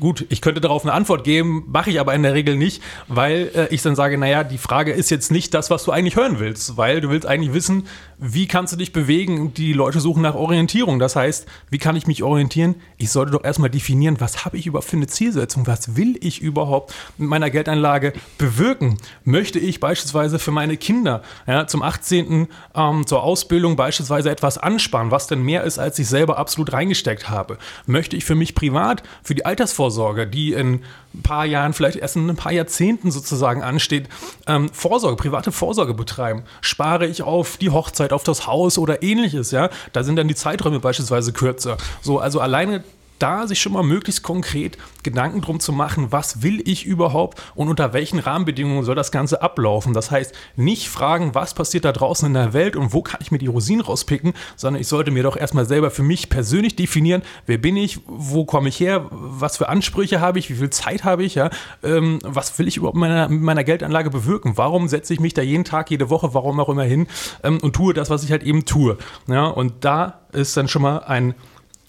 Gut, 0.00 0.24
ich 0.30 0.40
könnte 0.40 0.62
darauf 0.62 0.82
eine 0.82 0.94
Antwort 0.94 1.24
geben, 1.24 1.64
mache 1.68 1.90
ich 1.90 2.00
aber 2.00 2.14
in 2.14 2.22
der 2.22 2.32
Regel 2.32 2.56
nicht, 2.56 2.82
weil 3.06 3.50
äh, 3.54 3.66
ich 3.68 3.82
dann 3.82 3.94
sage, 3.94 4.16
naja, 4.16 4.44
die 4.44 4.56
Frage 4.56 4.92
ist 4.92 5.10
jetzt 5.10 5.30
nicht 5.30 5.52
das, 5.52 5.68
was 5.68 5.84
du 5.84 5.92
eigentlich 5.92 6.16
hören 6.16 6.40
willst, 6.40 6.78
weil 6.78 7.02
du 7.02 7.10
willst 7.10 7.26
eigentlich 7.26 7.52
wissen, 7.52 7.86
wie 8.24 8.46
kannst 8.46 8.72
du 8.72 8.76
dich 8.76 8.92
bewegen? 8.92 9.52
Die 9.52 9.72
Leute 9.72 9.98
suchen 9.98 10.22
nach 10.22 10.36
Orientierung. 10.36 11.00
Das 11.00 11.16
heißt, 11.16 11.44
wie 11.70 11.78
kann 11.78 11.96
ich 11.96 12.06
mich 12.06 12.22
orientieren? 12.22 12.76
Ich 12.96 13.10
sollte 13.10 13.32
doch 13.32 13.42
erstmal 13.42 13.68
definieren, 13.68 14.20
was 14.20 14.44
habe 14.44 14.56
ich 14.56 14.68
überhaupt 14.68 14.88
für 14.88 14.96
eine 14.96 15.08
Zielsetzung? 15.08 15.66
Was 15.66 15.96
will 15.96 16.16
ich 16.20 16.40
überhaupt 16.40 16.94
mit 17.18 17.28
meiner 17.28 17.50
Geldanlage 17.50 18.12
bewirken? 18.38 18.98
Möchte 19.24 19.58
ich 19.58 19.80
beispielsweise 19.80 20.38
für 20.38 20.52
meine 20.52 20.76
Kinder 20.76 21.22
ja, 21.48 21.66
zum 21.66 21.82
18. 21.82 22.46
Ähm, 22.76 23.06
zur 23.08 23.24
Ausbildung 23.24 23.74
beispielsweise 23.74 24.30
etwas 24.30 24.56
ansparen, 24.56 25.10
was 25.10 25.26
denn 25.26 25.42
mehr 25.42 25.64
ist, 25.64 25.80
als 25.80 25.98
ich 25.98 26.06
selber 26.06 26.38
absolut 26.38 26.72
reingesteckt 26.72 27.28
habe? 27.28 27.58
Möchte 27.86 28.16
ich 28.16 28.24
für 28.24 28.36
mich 28.36 28.54
privat, 28.54 29.02
für 29.24 29.34
die 29.34 29.44
Altersvorsorge, 29.44 30.28
die 30.28 30.52
in 30.52 30.84
ein 31.14 31.22
paar 31.22 31.44
Jahren, 31.44 31.72
vielleicht 31.72 31.96
erst 31.96 32.16
in 32.16 32.28
ein 32.28 32.36
paar 32.36 32.52
Jahrzehnten 32.52 33.10
sozusagen 33.10 33.62
ansteht, 33.62 34.08
ähm, 34.46 34.70
Vorsorge, 34.72 35.16
private 35.16 35.52
Vorsorge 35.52 35.94
betreiben. 35.94 36.44
Spare 36.60 37.06
ich 37.06 37.22
auf 37.22 37.56
die 37.56 37.70
Hochzeit, 37.70 38.12
auf 38.12 38.24
das 38.24 38.46
Haus 38.46 38.78
oder 38.78 39.02
ähnliches, 39.02 39.50
ja? 39.50 39.70
Da 39.92 40.04
sind 40.04 40.16
dann 40.16 40.28
die 40.28 40.34
Zeiträume 40.34 40.80
beispielsweise 40.80 41.32
kürzer. 41.32 41.76
So, 42.00 42.18
also 42.18 42.40
alleine 42.40 42.82
da 43.22 43.46
sich 43.46 43.60
schon 43.60 43.72
mal 43.72 43.84
möglichst 43.84 44.22
konkret 44.22 44.78
Gedanken 45.02 45.40
drum 45.40 45.60
zu 45.60 45.72
machen, 45.72 46.10
was 46.10 46.42
will 46.42 46.60
ich 46.68 46.84
überhaupt 46.84 47.40
und 47.54 47.68
unter 47.68 47.92
welchen 47.92 48.18
Rahmenbedingungen 48.18 48.84
soll 48.84 48.94
das 48.94 49.12
Ganze 49.12 49.42
ablaufen. 49.42 49.94
Das 49.94 50.10
heißt, 50.10 50.34
nicht 50.56 50.88
fragen, 50.88 51.34
was 51.34 51.54
passiert 51.54 51.84
da 51.84 51.92
draußen 51.92 52.26
in 52.26 52.34
der 52.34 52.52
Welt 52.52 52.76
und 52.76 52.92
wo 52.92 53.02
kann 53.02 53.20
ich 53.22 53.30
mir 53.30 53.38
die 53.38 53.46
Rosinen 53.46 53.84
rauspicken, 53.84 54.32
sondern 54.56 54.80
ich 54.80 54.88
sollte 54.88 55.10
mir 55.10 55.22
doch 55.22 55.36
erstmal 55.36 55.66
selber 55.66 55.90
für 55.90 56.02
mich 56.02 56.30
persönlich 56.30 56.74
definieren, 56.74 57.22
wer 57.46 57.58
bin 57.58 57.76
ich, 57.76 58.00
wo 58.06 58.44
komme 58.44 58.68
ich 58.68 58.80
her, 58.80 59.06
was 59.10 59.56
für 59.56 59.68
Ansprüche 59.68 60.20
habe 60.20 60.38
ich, 60.38 60.50
wie 60.50 60.54
viel 60.54 60.70
Zeit 60.70 61.04
habe 61.04 61.22
ich, 61.22 61.36
ja, 61.36 61.50
ähm, 61.82 62.18
was 62.24 62.58
will 62.58 62.66
ich 62.66 62.76
überhaupt 62.76 62.96
mit 62.96 63.08
meiner, 63.08 63.28
mit 63.28 63.40
meiner, 63.42 63.62
Geldanlage 63.62 64.10
bewirken, 64.10 64.52
warum 64.56 64.88
setze 64.88 65.14
ich 65.14 65.20
mich 65.20 65.34
da 65.34 65.42
jeden 65.42 65.64
Tag, 65.64 65.90
jede 65.90 66.10
Woche, 66.10 66.34
warum 66.34 66.58
auch 66.58 66.68
immer 66.68 66.82
hin 66.82 67.06
ähm, 67.44 67.58
und 67.62 67.76
tue 67.76 67.94
das, 67.94 68.10
was 68.10 68.24
ich 68.24 68.32
halt 68.32 68.42
eben 68.42 68.64
tue. 68.64 68.98
Ja, 69.28 69.46
und 69.46 69.84
da 69.84 70.22
ist 70.32 70.56
dann 70.56 70.66
schon 70.66 70.82
mal 70.82 70.98
ein 70.98 71.34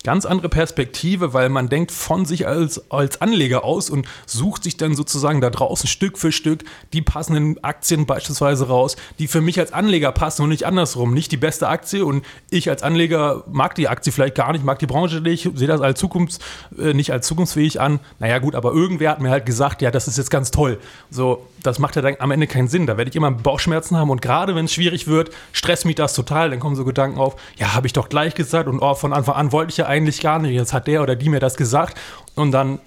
ganz 0.04 0.26
andere 0.26 0.50
Perspektive, 0.50 1.34
weil 1.34 1.50
man 1.50 1.70
denkt 1.70 1.92
von 1.92 2.26
sich 2.26 2.48
als, 2.48 2.92
als 2.92 3.22
Anleger 3.22 3.64
aus 3.64 3.90
und 3.90 4.08
sucht 4.26 4.64
sich 4.64 4.78
dann 4.78 4.96
sozusagen 4.96 5.42
da 5.42 5.50
draußen 5.50 5.88
Stück 5.88 6.18
für 6.18 6.32
Stück 6.32 6.64
die 6.92 7.02
passenden 7.02 7.64
Aktien 7.64 8.06
beispielsweise 8.06 8.68
raus, 8.68 8.96
die 9.20 9.28
für 9.28 9.42
mich 9.42 9.60
als 9.60 9.72
Anleger 9.72 10.12
passen 10.12 10.44
und 10.44 10.50
nicht 10.50 10.66
andersrum. 10.66 11.14
Nicht 11.14 11.32
die 11.32 11.38
beste 11.38 11.68
Aktie 11.68 12.06
und 12.06 12.26
ich 12.50 12.70
als 12.70 12.84
Anleger 12.84 13.44
mag 13.52 13.76
die 13.76 13.88
Aktie 13.88 14.12
vielleicht 14.12 14.36
gar 14.36 14.52
nicht, 14.52 14.66
mag 14.66 14.80
die 14.80 14.88
Branche 14.88 15.22
nicht, 15.22 15.50
sehe 15.56 15.68
das 15.68 15.82
als 15.82 16.00
Zukunfts, 16.00 16.40
äh, 16.78 16.94
nicht 16.94 17.12
als 17.12 17.26
zukunftsfähig 17.28 17.80
an. 17.80 18.00
Naja 18.20 18.40
gut, 18.40 18.56
aber 18.56 18.74
irgendwer 18.74 19.12
hat 19.12 19.22
mir 19.22 19.30
halt 19.30 19.46
gesagt, 19.46 19.82
ja, 19.82 19.92
das 19.92 20.08
ist 20.08 20.18
jetzt 20.18 20.32
ganz 20.32 20.52
toll. 20.52 20.80
So, 21.10 21.48
das 21.62 21.80
macht 21.80 21.96
ja 21.96 22.02
dann 22.02 22.16
am 22.20 22.32
Ende 22.32 22.48
keinen 22.48 22.68
Sinn. 22.68 22.88
Da 22.88 22.98
werde 22.98 23.10
ich 23.10 23.16
immer 23.16 23.32
Bauchschmerzen 23.32 23.98
haben 23.98 24.10
und 24.10 24.22
gerade 24.22 24.56
wenn 24.56 24.66
es 24.66 24.74
schwierig 24.74 25.08
wird, 25.08 25.32
stresst 25.54 25.86
mich 25.86 25.96
das 25.96 26.14
total. 26.14 26.50
Dann 26.50 26.60
kommen 26.60 26.76
so 26.76 26.84
Gedanken 26.84 27.20
auf, 27.20 27.38
ja, 27.58 27.74
habe 27.74 27.88
ich 27.88 27.94
doch 27.94 28.10
gleich 28.10 28.36
gesagt 28.36 28.68
und 28.68 28.80
oh, 28.80 28.96
von 28.96 29.14
Anfang 29.14 29.36
an 29.36 29.52
wollte 29.52 29.72
ich 29.72 29.78
ja 29.78 29.93
eigentlich 29.94 30.22
gar 30.22 30.40
nicht. 30.40 30.54
Jetzt 30.54 30.74
hat 30.74 30.88
der 30.88 31.02
oder 31.02 31.16
die 31.16 31.30
mir 31.30 31.40
das 31.40 31.56
gesagt 31.56 32.00
und 32.36 32.52
dann 32.52 32.80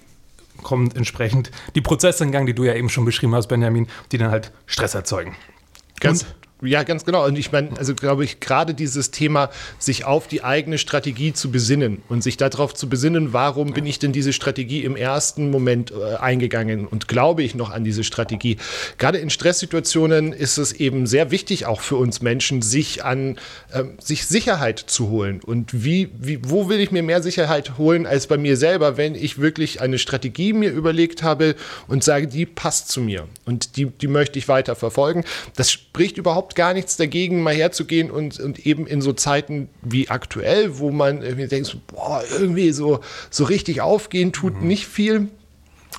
kommt 0.62 0.96
entsprechend 0.96 1.50
die 1.74 1.80
Prozesse 1.80 2.24
in 2.24 2.32
Gang, 2.32 2.46
die 2.46 2.54
du 2.54 2.64
ja 2.64 2.74
eben 2.74 2.88
schon 2.88 3.04
beschrieben 3.04 3.34
hast, 3.34 3.46
Benjamin, 3.46 3.86
die 4.12 4.18
dann 4.18 4.30
halt 4.30 4.52
Stress 4.66 4.94
erzeugen. 4.94 5.36
Ganz, 6.00 6.26
ja, 6.62 6.84
ganz 6.84 7.04
genau. 7.04 7.26
Und 7.26 7.36
ich 7.36 7.52
meine, 7.52 7.76
also 7.76 7.94
glaube 7.94 8.24
ich, 8.24 8.40
gerade 8.40 8.72
dieses 8.72 9.10
Thema, 9.10 9.50
sich 9.78 10.06
auf 10.06 10.26
die 10.26 10.42
eigene 10.42 10.78
Strategie 10.78 11.34
zu 11.34 11.50
besinnen 11.50 12.02
und 12.08 12.22
sich 12.22 12.38
darauf 12.38 12.72
zu 12.72 12.88
besinnen, 12.88 13.34
warum 13.34 13.74
bin 13.74 13.84
ich 13.84 13.98
denn 13.98 14.12
diese 14.12 14.32
Strategie 14.32 14.82
im 14.82 14.96
ersten 14.96 15.50
Moment 15.50 15.92
äh, 15.92 16.16
eingegangen 16.16 16.86
und 16.86 17.08
glaube 17.08 17.42
ich 17.42 17.54
noch 17.54 17.70
an 17.70 17.84
diese 17.84 18.04
Strategie. 18.04 18.56
Gerade 18.96 19.18
in 19.18 19.28
Stresssituationen 19.28 20.32
ist 20.32 20.56
es 20.56 20.72
eben 20.72 21.06
sehr 21.06 21.30
wichtig, 21.30 21.66
auch 21.66 21.82
für 21.82 21.96
uns 21.96 22.22
Menschen, 22.22 22.62
sich 22.62 23.04
an 23.04 23.36
äh, 23.72 23.84
sich 23.98 24.26
Sicherheit 24.26 24.78
zu 24.78 25.10
holen. 25.10 25.40
Und 25.44 25.84
wie, 25.84 26.08
wie, 26.18 26.40
wo 26.42 26.70
will 26.70 26.80
ich 26.80 26.90
mir 26.90 27.02
mehr 27.02 27.22
Sicherheit 27.22 27.76
holen 27.76 28.06
als 28.06 28.28
bei 28.28 28.38
mir 28.38 28.56
selber, 28.56 28.96
wenn 28.96 29.14
ich 29.14 29.38
wirklich 29.38 29.82
eine 29.82 29.98
Strategie 29.98 30.54
mir 30.54 30.70
überlegt 30.70 31.22
habe 31.22 31.54
und 31.86 32.02
sage, 32.02 32.28
die 32.28 32.46
passt 32.46 32.88
zu 32.88 33.02
mir 33.02 33.28
und 33.44 33.76
die, 33.76 33.86
die 33.86 34.08
möchte 34.08 34.38
ich 34.38 34.48
weiter 34.48 34.74
verfolgen. 34.74 35.24
Das 35.54 35.70
spricht 35.70 36.16
überhaupt 36.16 36.45
überhaupt 36.46 36.54
gar 36.54 36.74
nichts 36.74 36.96
dagegen, 36.96 37.42
mal 37.42 37.54
herzugehen 37.54 38.10
und, 38.10 38.38
und 38.38 38.66
eben 38.66 38.86
in 38.86 39.00
so 39.00 39.12
Zeiten 39.12 39.68
wie 39.82 40.08
aktuell, 40.08 40.78
wo 40.78 40.92
man 40.92 41.22
irgendwie 41.22 41.48
denkt, 41.48 41.76
boah, 41.88 42.22
irgendwie 42.38 42.70
so, 42.70 43.00
so 43.30 43.44
richtig 43.44 43.80
aufgehen 43.80 44.32
tut 44.32 44.60
mhm. 44.60 44.68
nicht 44.68 44.86
viel, 44.86 45.28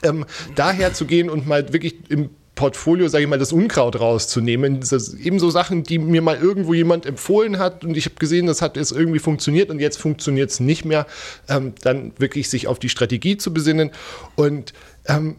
ähm, 0.04 0.26
daher 0.56 0.94
zu 0.94 1.06
gehen 1.06 1.30
und 1.30 1.48
mal 1.48 1.74
wirklich 1.74 1.96
im 2.10 2.30
Portfolio, 2.56 3.08
sage 3.10 3.26
ich 3.26 3.30
mal, 3.30 3.38
das 3.38 3.52
Unkraut 3.52 4.00
rauszunehmen. 4.00 4.80
Das 4.80 5.14
eben 5.16 5.38
so 5.38 5.50
Sachen, 5.50 5.84
die 5.84 6.00
mir 6.00 6.22
mal 6.22 6.38
irgendwo 6.38 6.74
jemand 6.74 7.06
empfohlen 7.06 7.60
hat 7.60 7.84
und 7.84 7.98
ich 7.98 8.06
habe 8.06 8.16
gesehen, 8.16 8.48
das 8.48 8.62
hat 8.62 8.78
jetzt 8.78 8.92
irgendwie 8.92 9.20
funktioniert 9.20 9.70
und 9.70 9.80
jetzt 9.80 9.98
funktioniert 9.98 10.50
es 10.50 10.60
nicht 10.62 10.86
mehr. 10.86 11.08
Ähm, 11.50 11.74
dann 11.82 12.14
wirklich 12.18 12.50
sich 12.50 12.68
auf 12.68 12.80
die 12.80 12.90
Strategie 12.90 13.38
zu 13.38 13.54
besinnen 13.54 13.92
und 14.36 14.74
ähm, 15.08 15.36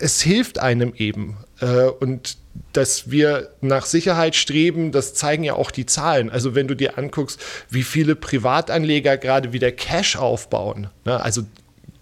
es 0.00 0.22
hilft 0.22 0.60
einem 0.60 0.94
eben. 0.96 1.36
Äh, 1.60 1.88
und 1.88 2.38
dass 2.72 3.10
wir 3.10 3.50
nach 3.60 3.86
Sicherheit 3.86 4.34
streben, 4.34 4.92
das 4.92 5.14
zeigen 5.14 5.44
ja 5.44 5.54
auch 5.54 5.70
die 5.70 5.86
Zahlen. 5.86 6.30
Also 6.30 6.54
wenn 6.54 6.68
du 6.68 6.74
dir 6.74 6.98
anguckst, 6.98 7.40
wie 7.70 7.82
viele 7.82 8.16
Privatanleger 8.16 9.16
gerade 9.18 9.52
wieder 9.52 9.72
Cash 9.72 10.16
aufbauen, 10.16 10.88
ne? 11.04 11.22
also 11.22 11.42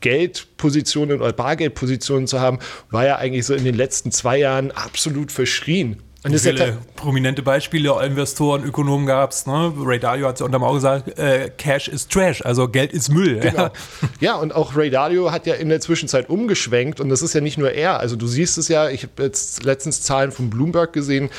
Geldpositionen 0.00 1.20
oder 1.20 1.32
Bargeldpositionen 1.32 2.26
zu 2.26 2.40
haben, 2.40 2.58
war 2.90 3.04
ja 3.04 3.16
eigentlich 3.16 3.46
so 3.46 3.54
in 3.54 3.64
den 3.64 3.74
letzten 3.74 4.12
zwei 4.12 4.38
Jahren 4.38 4.70
absolut 4.70 5.30
verschrien. 5.30 6.02
Und 6.22 6.38
viele 6.38 6.76
prominente 6.96 7.42
Beispiele, 7.42 7.94
Investoren, 8.04 8.62
Ökonomen 8.62 9.06
gab 9.06 9.30
es. 9.30 9.46
Ne? 9.46 9.72
Ray 9.78 9.98
Dalio 9.98 10.26
hat 10.26 10.34
es 10.34 10.40
ja 10.40 10.46
unterm 10.46 10.62
Auge 10.62 10.74
gesagt, 10.74 11.18
äh, 11.18 11.50
Cash 11.56 11.88
ist 11.88 12.12
Trash, 12.12 12.44
also 12.44 12.68
Geld 12.68 12.92
ist 12.92 13.08
Müll. 13.08 13.40
Genau. 13.40 13.62
Ja. 13.62 13.72
ja, 14.20 14.34
und 14.34 14.54
auch 14.54 14.76
Ray 14.76 14.90
Dalio 14.90 15.32
hat 15.32 15.46
ja 15.46 15.54
in 15.54 15.70
der 15.70 15.80
Zwischenzeit 15.80 16.28
umgeschwenkt 16.28 17.00
und 17.00 17.08
das 17.08 17.22
ist 17.22 17.34
ja 17.34 17.40
nicht 17.40 17.56
nur 17.56 17.72
er. 17.72 18.00
Also 18.00 18.16
du 18.16 18.26
siehst 18.26 18.58
es 18.58 18.68
ja, 18.68 18.90
ich 18.90 19.04
habe 19.04 19.22
jetzt 19.22 19.64
letztens 19.64 20.02
Zahlen 20.02 20.30
von 20.30 20.50
Bloomberg 20.50 20.92
gesehen, 20.92 21.30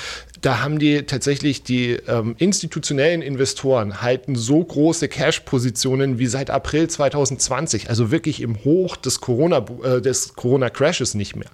da 0.41 0.61
haben 0.61 0.79
die 0.79 1.03
tatsächlich 1.03 1.61
die 1.61 1.91
ähm, 2.07 2.33
institutionellen 2.39 3.21
Investoren 3.21 4.01
halten 4.01 4.35
so 4.35 4.63
große 4.63 5.07
Cash-Positionen 5.07 6.17
wie 6.17 6.25
seit 6.25 6.50
April 6.50 6.89
2020, 6.89 7.89
also 7.89 8.09
wirklich 8.09 8.41
im 8.41 8.63
Hoch 8.63 8.95
des 8.95 9.21
Corona, 9.21 9.63
äh, 9.83 10.01
des 10.01 10.33
Corona-Crashes 10.33 11.13
nicht 11.13 11.35
mehr. 11.35 11.51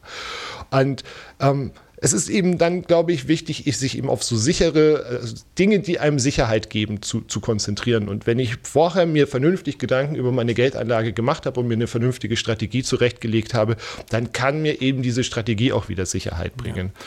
Und 0.71 1.03
ähm, 1.41 1.71
es 1.99 2.13
ist 2.13 2.29
eben 2.29 2.59
dann, 2.59 2.83
glaube 2.83 3.11
ich, 3.11 3.27
wichtig, 3.27 3.63
sich 3.75 3.97
eben 3.97 4.09
auf 4.09 4.23
so 4.23 4.37
sichere 4.37 5.21
äh, 5.23 5.27
Dinge, 5.57 5.79
die 5.79 5.99
einem 5.99 6.19
Sicherheit 6.19 6.69
geben, 6.69 7.01
zu, 7.01 7.21
zu 7.21 7.39
konzentrieren. 7.39 8.07
Und 8.07 8.27
wenn 8.27 8.37
ich 8.37 8.57
vorher 8.61 9.07
mir 9.07 9.27
vernünftig 9.27 9.79
Gedanken 9.79 10.15
über 10.15 10.31
meine 10.31 10.53
Geldanlage 10.53 11.11
gemacht 11.11 11.47
habe 11.47 11.59
und 11.59 11.67
mir 11.67 11.73
eine 11.73 11.87
vernünftige 11.87 12.37
Strategie 12.37 12.83
zurechtgelegt 12.83 13.55
habe, 13.55 13.77
dann 14.09 14.31
kann 14.31 14.61
mir 14.61 14.81
eben 14.81 15.01
diese 15.01 15.23
Strategie 15.23 15.71
auch 15.71 15.89
wieder 15.89 16.05
Sicherheit 16.05 16.55
bringen. 16.55 16.91
Ja. 16.93 17.01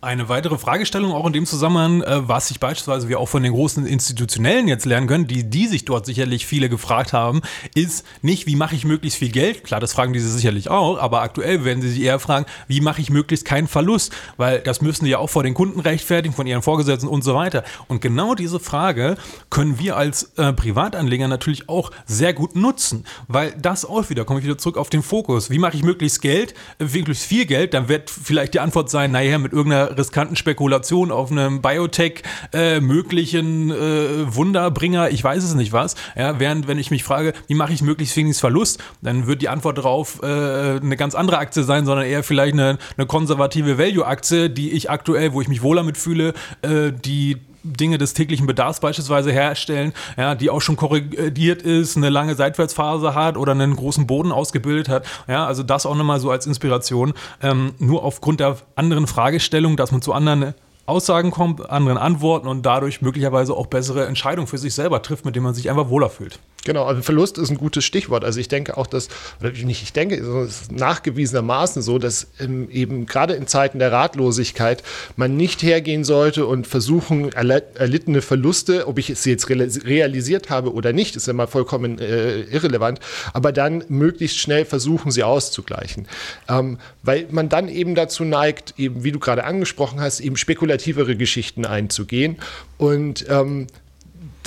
Eine 0.00 0.28
weitere 0.28 0.58
Fragestellung 0.58 1.10
auch 1.10 1.26
in 1.26 1.32
dem 1.32 1.44
Zusammenhang, 1.44 2.02
äh, 2.02 2.28
was 2.28 2.46
sich 2.46 2.60
beispielsweise 2.60 3.08
wir 3.08 3.18
auch 3.18 3.28
von 3.28 3.42
den 3.42 3.50
großen 3.50 3.84
Institutionellen 3.84 4.68
jetzt 4.68 4.86
lernen 4.86 5.08
können, 5.08 5.26
die, 5.26 5.50
die 5.50 5.66
sich 5.66 5.84
dort 5.86 6.06
sicherlich 6.06 6.46
viele 6.46 6.68
gefragt 6.68 7.12
haben, 7.12 7.40
ist 7.74 8.06
nicht, 8.22 8.46
wie 8.46 8.54
mache 8.54 8.76
ich 8.76 8.84
möglichst 8.84 9.18
viel 9.18 9.32
Geld? 9.32 9.64
Klar, 9.64 9.80
das 9.80 9.94
fragen 9.94 10.12
diese 10.12 10.30
sicherlich 10.30 10.70
auch, 10.70 11.00
aber 11.00 11.22
aktuell 11.22 11.64
werden 11.64 11.82
sie 11.82 11.88
sich 11.88 12.00
eher 12.00 12.20
fragen, 12.20 12.46
wie 12.68 12.80
mache 12.80 13.00
ich 13.00 13.10
möglichst 13.10 13.44
keinen 13.44 13.66
Verlust? 13.66 14.12
Weil 14.36 14.60
das 14.60 14.82
müssen 14.82 15.04
sie 15.04 15.10
ja 15.10 15.18
auch 15.18 15.30
vor 15.30 15.42
den 15.42 15.54
Kunden 15.54 15.80
rechtfertigen, 15.80 16.32
von 16.32 16.46
ihren 16.46 16.62
Vorgesetzten 16.62 17.08
und 17.08 17.24
so 17.24 17.34
weiter. 17.34 17.64
Und 17.88 18.00
genau 18.00 18.36
diese 18.36 18.60
Frage 18.60 19.16
können 19.50 19.80
wir 19.80 19.96
als 19.96 20.30
äh, 20.36 20.52
Privatanleger 20.52 21.26
natürlich 21.26 21.68
auch 21.68 21.90
sehr 22.06 22.34
gut 22.34 22.54
nutzen, 22.54 23.04
weil 23.26 23.52
das 23.60 23.84
auch 23.84 24.10
wieder, 24.10 24.24
komme 24.24 24.38
ich 24.38 24.46
wieder 24.46 24.58
zurück 24.58 24.76
auf 24.76 24.90
den 24.90 25.02
Fokus. 25.02 25.50
Wie 25.50 25.58
mache 25.58 25.76
ich 25.76 25.82
möglichst 25.82 26.22
Geld, 26.22 26.54
äh, 26.78 26.84
möglichst 26.84 27.24
viel 27.24 27.46
Geld? 27.46 27.74
Dann 27.74 27.88
wird 27.88 28.10
vielleicht 28.10 28.54
die 28.54 28.60
Antwort 28.60 28.90
sein, 28.90 29.10
naja, 29.10 29.38
mit 29.38 29.52
irgendeiner 29.52 29.87
riskanten 29.96 30.36
Spekulation 30.36 31.10
auf 31.10 31.30
einem 31.30 31.62
Biotech 31.62 32.22
äh, 32.52 32.80
möglichen 32.80 33.70
äh, 33.70 34.34
Wunderbringer, 34.34 35.10
ich 35.10 35.22
weiß 35.22 35.42
es 35.44 35.54
nicht 35.54 35.72
was. 35.72 35.94
Ja, 36.16 36.38
während 36.38 36.68
wenn 36.68 36.78
ich 36.78 36.90
mich 36.90 37.04
frage, 37.04 37.32
wie 37.46 37.54
mache 37.54 37.72
ich 37.72 37.82
möglichst 37.82 38.16
wenig 38.16 38.36
Verlust, 38.36 38.82
dann 39.02 39.26
wird 39.26 39.42
die 39.42 39.48
Antwort 39.48 39.78
darauf 39.78 40.22
äh, 40.22 40.26
eine 40.26 40.96
ganz 40.96 41.14
andere 41.14 41.38
Aktie 41.38 41.62
sein, 41.62 41.86
sondern 41.86 42.06
eher 42.06 42.22
vielleicht 42.22 42.54
eine, 42.54 42.78
eine 42.96 43.06
konservative 43.06 43.78
Value-Aktie, 43.78 44.50
die 44.50 44.72
ich 44.72 44.90
aktuell, 44.90 45.32
wo 45.32 45.40
ich 45.40 45.48
mich 45.48 45.62
wohler 45.62 45.82
mitfühle, 45.82 46.34
äh, 46.62 46.92
die 46.92 47.38
Dinge 47.62 47.98
des 47.98 48.14
täglichen 48.14 48.46
Bedarfs 48.46 48.80
beispielsweise 48.80 49.32
herstellen, 49.32 49.92
ja, 50.16 50.34
die 50.34 50.50
auch 50.50 50.60
schon 50.60 50.76
korrigiert 50.76 51.62
ist, 51.62 51.96
eine 51.96 52.08
lange 52.08 52.34
Seitwärtsphase 52.34 53.14
hat 53.14 53.36
oder 53.36 53.52
einen 53.52 53.76
großen 53.76 54.06
Boden 54.06 54.32
ausgebildet 54.32 54.88
hat. 54.88 55.06
Ja, 55.26 55.46
also 55.46 55.62
das 55.62 55.86
auch 55.86 55.94
nochmal 55.96 56.20
so 56.20 56.30
als 56.30 56.46
Inspiration. 56.46 57.14
Ähm, 57.42 57.74
nur 57.78 58.04
aufgrund 58.04 58.40
der 58.40 58.56
anderen 58.76 59.06
Fragestellung, 59.06 59.76
dass 59.76 59.92
man 59.92 60.02
zu 60.02 60.12
anderen 60.12 60.54
Aussagen 60.86 61.30
kommt, 61.30 61.68
anderen 61.68 61.98
Antworten 61.98 62.48
und 62.48 62.64
dadurch 62.64 63.02
möglicherweise 63.02 63.54
auch 63.54 63.66
bessere 63.66 64.06
Entscheidungen 64.06 64.46
für 64.46 64.56
sich 64.56 64.74
selber 64.74 65.02
trifft, 65.02 65.26
mit 65.26 65.36
denen 65.36 65.44
man 65.44 65.54
sich 65.54 65.68
einfach 65.68 65.90
wohler 65.90 66.08
fühlt. 66.08 66.38
Genau, 66.64 66.84
also 66.84 67.02
Verlust 67.02 67.38
ist 67.38 67.50
ein 67.50 67.56
gutes 67.56 67.84
Stichwort. 67.84 68.24
Also 68.24 68.40
ich 68.40 68.48
denke 68.48 68.76
auch, 68.76 68.86
dass, 68.86 69.08
oder 69.40 69.50
nicht 69.52 69.82
ich 69.82 69.92
denke, 69.92 70.16
es 70.16 70.62
ist 70.62 70.72
nachgewiesenermaßen 70.72 71.82
so, 71.82 71.98
dass 71.98 72.26
ähm, 72.40 72.68
eben 72.70 73.06
gerade 73.06 73.34
in 73.34 73.46
Zeiten 73.46 73.78
der 73.78 73.92
Ratlosigkeit 73.92 74.82
man 75.16 75.36
nicht 75.36 75.62
hergehen 75.62 76.04
sollte 76.04 76.46
und 76.46 76.66
versuchen, 76.66 77.32
erlittene 77.32 78.22
Verluste, 78.22 78.88
ob 78.88 78.98
ich 78.98 79.16
sie 79.18 79.30
jetzt 79.30 79.48
realisiert 79.48 80.50
habe 80.50 80.74
oder 80.74 80.92
nicht, 80.92 81.16
ist 81.16 81.28
ja 81.28 81.32
mal 81.32 81.46
vollkommen 81.46 82.00
äh, 82.00 82.40
irrelevant, 82.40 82.98
aber 83.32 83.52
dann 83.52 83.84
möglichst 83.88 84.38
schnell 84.38 84.64
versuchen, 84.64 85.12
sie 85.12 85.22
auszugleichen. 85.22 86.08
Ähm, 86.48 86.78
weil 87.02 87.26
man 87.30 87.48
dann 87.48 87.68
eben 87.68 87.94
dazu 87.94 88.24
neigt, 88.24 88.74
eben 88.78 89.04
wie 89.04 89.12
du 89.12 89.20
gerade 89.20 89.44
angesprochen 89.44 90.00
hast, 90.00 90.20
eben 90.20 90.36
spekulativere 90.36 91.16
Geschichten 91.16 91.64
einzugehen 91.64 92.36
und 92.78 93.24
ähm, 93.28 93.68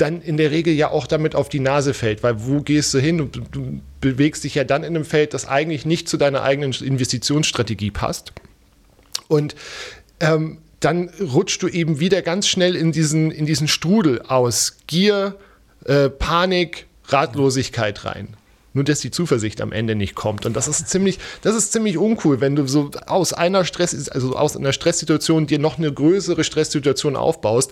dann 0.01 0.21
in 0.21 0.37
der 0.37 0.51
Regel 0.51 0.73
ja 0.73 0.89
auch 0.89 1.07
damit 1.07 1.35
auf 1.35 1.47
die 1.47 1.59
Nase 1.59 1.93
fällt, 1.93 2.23
weil 2.23 2.45
wo 2.45 2.61
gehst 2.61 2.93
du 2.93 2.99
hin? 2.99 3.29
Du, 3.31 3.81
bewegst 4.01 4.43
dich 4.43 4.55
ja 4.55 4.63
dann 4.63 4.83
in 4.83 4.95
einem 4.95 5.05
Feld, 5.05 5.33
das 5.33 5.47
eigentlich 5.47 5.85
nicht 5.85 6.09
zu 6.09 6.17
deiner 6.17 6.41
eigenen 6.41 6.71
Investitionsstrategie 6.73 7.91
passt. 7.91 8.33
Und 9.27 9.55
ähm, 10.19 10.57
dann 10.79 11.09
rutschst 11.09 11.61
du 11.61 11.67
eben 11.67 11.99
wieder 11.99 12.23
ganz 12.23 12.47
schnell 12.47 12.75
in 12.75 12.91
diesen, 12.91 13.29
in 13.29 13.45
diesen 13.45 13.67
Strudel 13.67 14.23
aus 14.23 14.77
Gier, 14.87 15.37
äh, 15.85 16.09
Panik, 16.09 16.87
Ratlosigkeit 17.05 18.03
rein. 18.03 18.35
Nur 18.73 18.83
dass 18.83 18.99
die 18.99 19.11
Zuversicht 19.11 19.59
am 19.61 19.71
Ende 19.71 19.95
nicht 19.95 20.15
kommt. 20.15 20.45
Und 20.45 20.55
das 20.55 20.67
ist 20.67 20.89
ziemlich, 20.89 21.19
das 21.41 21.55
ist 21.55 21.73
ziemlich 21.73 21.97
uncool, 21.97 22.39
wenn 22.39 22.55
du 22.55 22.67
so 22.67 22.91
aus 23.05 23.33
einer 23.33 23.65
Stress, 23.65 24.09
also 24.09 24.35
aus 24.35 24.55
einer 24.55 24.71
Stresssituation 24.71 25.45
dir 25.45 25.59
noch 25.59 25.77
eine 25.77 25.91
größere 25.91 26.43
Stresssituation 26.43 27.15
aufbaust. 27.15 27.71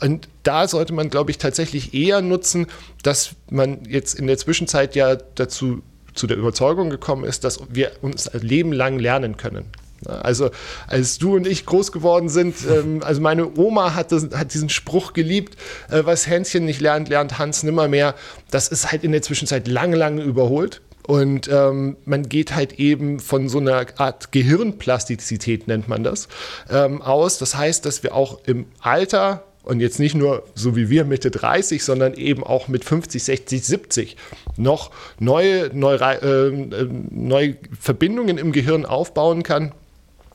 Und 0.00 0.28
da 0.42 0.66
sollte 0.66 0.92
man, 0.92 1.08
glaube 1.08 1.30
ich, 1.30 1.38
tatsächlich 1.38 1.94
eher 1.94 2.20
nutzen, 2.20 2.66
dass 3.02 3.30
man 3.48 3.84
jetzt 3.88 4.14
in 4.14 4.26
der 4.26 4.38
Zwischenzeit 4.38 4.96
ja 4.96 5.16
dazu 5.16 5.82
zu 6.14 6.26
der 6.26 6.36
Überzeugung 6.36 6.90
gekommen 6.90 7.24
ist, 7.24 7.44
dass 7.44 7.60
wir 7.68 7.92
uns 8.02 8.26
ein 8.28 8.40
Leben 8.40 8.72
lang 8.72 8.98
lernen 8.98 9.36
können. 9.36 9.66
Also 10.06 10.50
als 10.86 11.18
du 11.18 11.36
und 11.36 11.46
ich 11.46 11.66
groß 11.66 11.92
geworden 11.92 12.28
sind, 12.28 12.56
ähm, 12.68 13.02
also 13.02 13.20
meine 13.20 13.56
Oma 13.58 13.94
hat, 13.94 14.12
das, 14.12 14.28
hat 14.34 14.54
diesen 14.54 14.70
Spruch 14.70 15.12
geliebt, 15.12 15.56
äh, 15.90 16.02
was 16.04 16.26
Hänschen 16.26 16.64
nicht 16.64 16.80
lernt, 16.80 17.08
lernt 17.08 17.38
Hans 17.38 17.62
nimmermehr. 17.62 18.14
Das 18.50 18.68
ist 18.68 18.90
halt 18.90 19.04
in 19.04 19.12
der 19.12 19.22
Zwischenzeit 19.22 19.68
lange, 19.68 19.96
lange 19.96 20.22
überholt. 20.22 20.80
Und 21.06 21.48
ähm, 21.52 21.96
man 22.04 22.28
geht 22.28 22.54
halt 22.54 22.74
eben 22.74 23.20
von 23.20 23.48
so 23.48 23.58
einer 23.58 23.86
Art 23.96 24.32
Gehirnplastizität, 24.32 25.66
nennt 25.66 25.88
man 25.88 26.04
das, 26.04 26.28
ähm, 26.70 27.02
aus. 27.02 27.38
Das 27.38 27.56
heißt, 27.56 27.84
dass 27.84 28.02
wir 28.02 28.14
auch 28.14 28.38
im 28.46 28.66
Alter 28.80 29.44
und 29.62 29.80
jetzt 29.80 29.98
nicht 29.98 30.14
nur 30.14 30.44
so 30.54 30.76
wie 30.76 30.88
wir 30.88 31.04
Mitte 31.04 31.30
30, 31.30 31.84
sondern 31.84 32.14
eben 32.14 32.44
auch 32.44 32.68
mit 32.68 32.84
50, 32.84 33.22
60, 33.22 33.64
70 33.64 34.16
noch 34.56 34.90
neue, 35.18 35.70
neue, 35.74 35.98
äh, 36.00 36.48
äh, 36.48 36.88
neue 37.10 37.56
Verbindungen 37.78 38.38
im 38.38 38.52
Gehirn 38.52 38.86
aufbauen 38.86 39.42
kann 39.42 39.72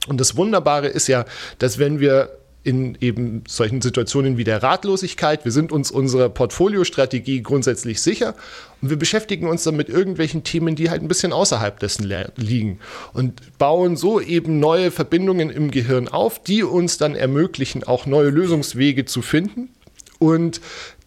und 0.07 0.19
das 0.19 0.35
Wunderbare 0.35 0.87
ist 0.87 1.07
ja, 1.07 1.25
dass 1.59 1.79
wenn 1.79 1.99
wir 1.99 2.29
in 2.65 2.97
eben 2.99 3.43
solchen 3.47 3.81
Situationen 3.81 4.37
wie 4.37 4.43
der 4.43 4.63
Ratlosigkeit. 4.63 5.45
Wir 5.45 5.51
sind 5.51 5.71
uns 5.71 5.91
unserer 5.91 6.29
Portfoliostrategie 6.29 7.43
grundsätzlich 7.43 8.01
sicher 8.01 8.33
und 8.81 8.89
wir 8.89 8.97
beschäftigen 8.97 9.47
uns 9.47 9.63
dann 9.63 9.75
mit 9.75 9.87
irgendwelchen 9.87 10.43
Themen, 10.43 10.75
die 10.75 10.89
halt 10.89 11.03
ein 11.03 11.07
bisschen 11.07 11.31
außerhalb 11.31 11.79
dessen 11.79 12.11
liegen 12.37 12.79
und 13.13 13.57
bauen 13.59 13.95
so 13.95 14.19
eben 14.19 14.59
neue 14.59 14.89
Verbindungen 14.89 15.51
im 15.51 15.69
Gehirn 15.69 16.07
auf, 16.07 16.41
die 16.41 16.63
uns 16.63 16.97
dann 16.97 17.13
ermöglichen, 17.13 17.83
auch 17.83 18.07
neue 18.07 18.29
Lösungswege 18.29 19.05
zu 19.05 19.21
finden 19.21 19.69
und 20.17 20.59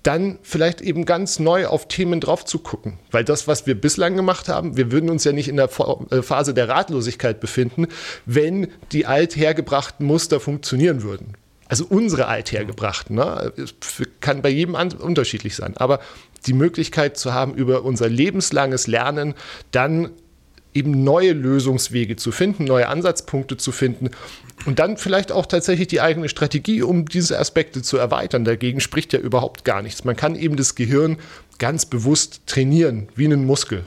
dann 0.03 0.39
vielleicht 0.43 0.81
eben 0.81 1.05
ganz 1.05 1.39
neu 1.39 1.67
auf 1.67 1.89
Themen 1.89 2.21
drauf 2.21 2.45
zu 2.45 2.61
gucken. 2.61 2.99
Weil 3.11 3.25
das, 3.25 3.49
was 3.49 3.67
wir 3.67 3.75
bislang 3.75 4.17
gemacht 4.17 4.49
haben, 4.49 4.77
wir 4.77 4.93
würden 4.93 5.11
uns 5.11 5.25
ja 5.25 5.33
nicht 5.33 5.49
in 5.49 5.57
der 5.57 5.69
äh, 6.11 6.23
Phase 6.23 6.55
der 6.55 6.69
Ratlosigkeit 6.69 7.41
befinden, 7.41 7.89
wenn 8.25 8.69
die 8.93 9.07
althergebrachten 9.07 10.07
Muster 10.07 10.41
funktionieren 10.41 11.03
würden. 11.03 11.35
Also 11.69 11.85
unsere 11.87 12.27
althergebrachten, 12.27 13.17
ne? 13.17 13.53
kann 14.21 14.41
bei 14.41 14.49
jedem 14.49 14.75
unterschiedlich 14.75 15.55
sein. 15.55 15.77
Aber 15.77 16.01
die 16.47 16.55
Möglichkeit 16.55 17.19
zu 17.19 17.35
haben, 17.35 17.55
über 17.55 17.85
unser 17.85 18.09
lebenslanges 18.09 18.87
Lernen 18.87 19.35
dann 19.71 20.13
eben 20.75 21.05
neue 21.05 21.33
Lösungswege 21.33 22.17
zu 22.17 22.33
finden, 22.33 22.65
neue 22.65 22.89
Ansatzpunkte 22.89 23.57
zu 23.57 23.73
finden 23.73 24.11
und 24.67 24.79
dann 24.79 24.97
vielleicht 24.97 25.33
auch 25.33 25.47
tatsächlich 25.47 25.89
die 25.89 26.01
eigene 26.01 26.29
Strategie, 26.29 26.83
um 26.83 27.07
diese 27.07 27.39
Aspekte 27.39 27.83
zu 27.83 27.97
erweitern. 27.97 28.45
Dagegen 28.45 28.81
spricht 28.81 29.13
ja 29.13 29.19
überhaupt 29.19 29.65
gar 29.65 29.83
nichts. 29.83 30.05
Man 30.05 30.17
kann 30.17 30.35
eben 30.35 30.57
das 30.57 30.75
Gehirn 30.75 31.17
ganz 31.59 31.87
bewusst 31.87 32.43
trainieren, 32.47 33.09
wie 33.15 33.25
einen 33.25 33.47
Muskel. 33.47 33.85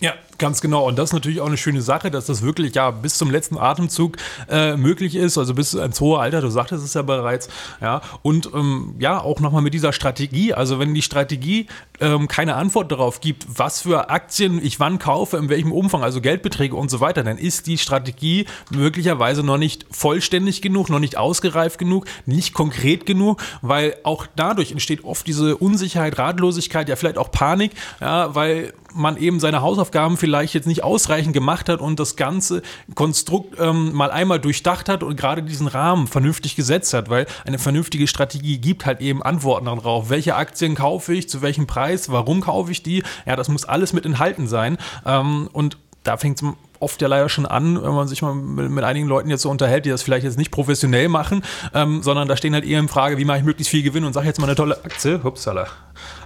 Ja, 0.00 0.14
Ganz 0.38 0.60
genau. 0.60 0.86
Und 0.86 0.98
das 0.98 1.10
ist 1.10 1.12
natürlich 1.14 1.40
auch 1.40 1.46
eine 1.46 1.56
schöne 1.56 1.80
Sache, 1.80 2.10
dass 2.10 2.26
das 2.26 2.42
wirklich 2.42 2.74
ja 2.74 2.90
bis 2.90 3.16
zum 3.16 3.30
letzten 3.30 3.56
Atemzug 3.56 4.16
äh, 4.50 4.76
möglich 4.76 5.14
ist, 5.14 5.38
also 5.38 5.54
bis 5.54 5.74
ins 5.74 6.00
hohe 6.00 6.18
Alter, 6.18 6.42
du 6.42 6.50
sagtest 6.50 6.84
es 6.84 6.94
ja 6.94 7.02
bereits, 7.02 7.48
ja. 7.80 8.02
Und 8.22 8.50
ähm, 8.54 8.94
ja, 8.98 9.20
auch 9.20 9.40
nochmal 9.40 9.62
mit 9.62 9.72
dieser 9.72 9.92
Strategie. 9.92 10.52
Also 10.52 10.78
wenn 10.78 10.92
die 10.94 11.02
Strategie 11.02 11.68
ähm, 12.00 12.28
keine 12.28 12.56
Antwort 12.56 12.92
darauf 12.92 13.20
gibt, 13.20 13.46
was 13.48 13.82
für 13.82 14.10
Aktien 14.10 14.62
ich 14.62 14.78
wann 14.78 14.98
kaufe, 14.98 15.38
in 15.38 15.48
welchem 15.48 15.72
Umfang, 15.72 16.02
also 16.02 16.20
Geldbeträge 16.20 16.76
und 16.76 16.90
so 16.90 17.00
weiter, 17.00 17.22
dann 17.22 17.38
ist 17.38 17.66
die 17.66 17.78
Strategie 17.78 18.46
möglicherweise 18.70 19.42
noch 19.42 19.58
nicht 19.58 19.86
vollständig 19.90 20.60
genug, 20.60 20.90
noch 20.90 20.98
nicht 20.98 21.16
ausgereift 21.16 21.78
genug, 21.78 22.06
nicht 22.26 22.52
konkret 22.52 23.06
genug, 23.06 23.42
weil 23.62 23.96
auch 24.02 24.26
dadurch 24.36 24.72
entsteht 24.72 25.04
oft 25.04 25.26
diese 25.26 25.56
Unsicherheit, 25.56 26.18
Ratlosigkeit, 26.18 26.88
ja 26.88 26.96
vielleicht 26.96 27.18
auch 27.18 27.30
Panik, 27.30 27.72
ja, 28.00 28.34
weil 28.34 28.74
man 28.96 29.16
eben 29.16 29.40
seine 29.40 29.62
Hausaufgaben 29.62 30.16
vielleicht 30.16 30.54
jetzt 30.54 30.66
nicht 30.66 30.82
ausreichend 30.82 31.32
gemacht 31.32 31.68
hat 31.68 31.80
und 31.80 32.00
das 32.00 32.16
ganze 32.16 32.62
Konstrukt 32.94 33.58
ähm, 33.60 33.92
mal 33.92 34.10
einmal 34.10 34.40
durchdacht 34.40 34.88
hat 34.88 35.02
und 35.02 35.16
gerade 35.16 35.42
diesen 35.42 35.66
Rahmen 35.66 36.06
vernünftig 36.06 36.56
gesetzt 36.56 36.94
hat, 36.94 37.10
weil 37.10 37.26
eine 37.44 37.58
vernünftige 37.58 38.06
Strategie 38.06 38.58
gibt 38.58 38.86
halt 38.86 39.00
eben 39.00 39.22
Antworten 39.22 39.66
darauf. 39.66 40.10
Welche 40.10 40.34
Aktien 40.34 40.74
kaufe 40.74 41.14
ich, 41.14 41.28
zu 41.28 41.42
welchem 41.42 41.66
Preis, 41.66 42.10
warum 42.10 42.40
kaufe 42.40 42.72
ich 42.72 42.82
die? 42.82 43.02
Ja, 43.26 43.36
das 43.36 43.48
muss 43.48 43.64
alles 43.64 43.92
mit 43.92 44.06
enthalten 44.06 44.46
sein. 44.46 44.78
Ähm, 45.04 45.48
und 45.52 45.78
da 46.06 46.16
fängt 46.16 46.40
es 46.40 46.48
oft 46.80 47.00
ja 47.02 47.08
leider 47.08 47.28
schon 47.28 47.46
an, 47.46 47.82
wenn 47.82 47.94
man 47.94 48.08
sich 48.08 48.22
mal 48.22 48.34
mit, 48.34 48.70
mit, 48.70 48.84
einigen 48.84 49.06
Leuten 49.06 49.30
jetzt 49.30 49.42
so 49.42 49.50
unterhält, 49.50 49.84
die 49.84 49.90
das 49.90 50.02
vielleicht 50.02 50.24
jetzt 50.24 50.38
nicht 50.38 50.50
professionell 50.50 51.08
machen, 51.08 51.42
ähm, 51.74 52.02
sondern 52.02 52.28
da 52.28 52.36
stehen 52.36 52.54
halt 52.54 52.64
eher 52.64 52.78
in 52.78 52.88
Frage, 52.88 53.18
wie 53.18 53.24
mache 53.24 53.38
ich 53.38 53.44
möglichst 53.44 53.70
viel 53.70 53.82
Gewinn 53.82 54.04
und 54.04 54.12
sage 54.12 54.26
jetzt 54.26 54.38
mal 54.38 54.46
eine 54.46 54.56
tolle 54.56 54.76
Aktie. 54.84 55.22
Hupsala. 55.22 55.66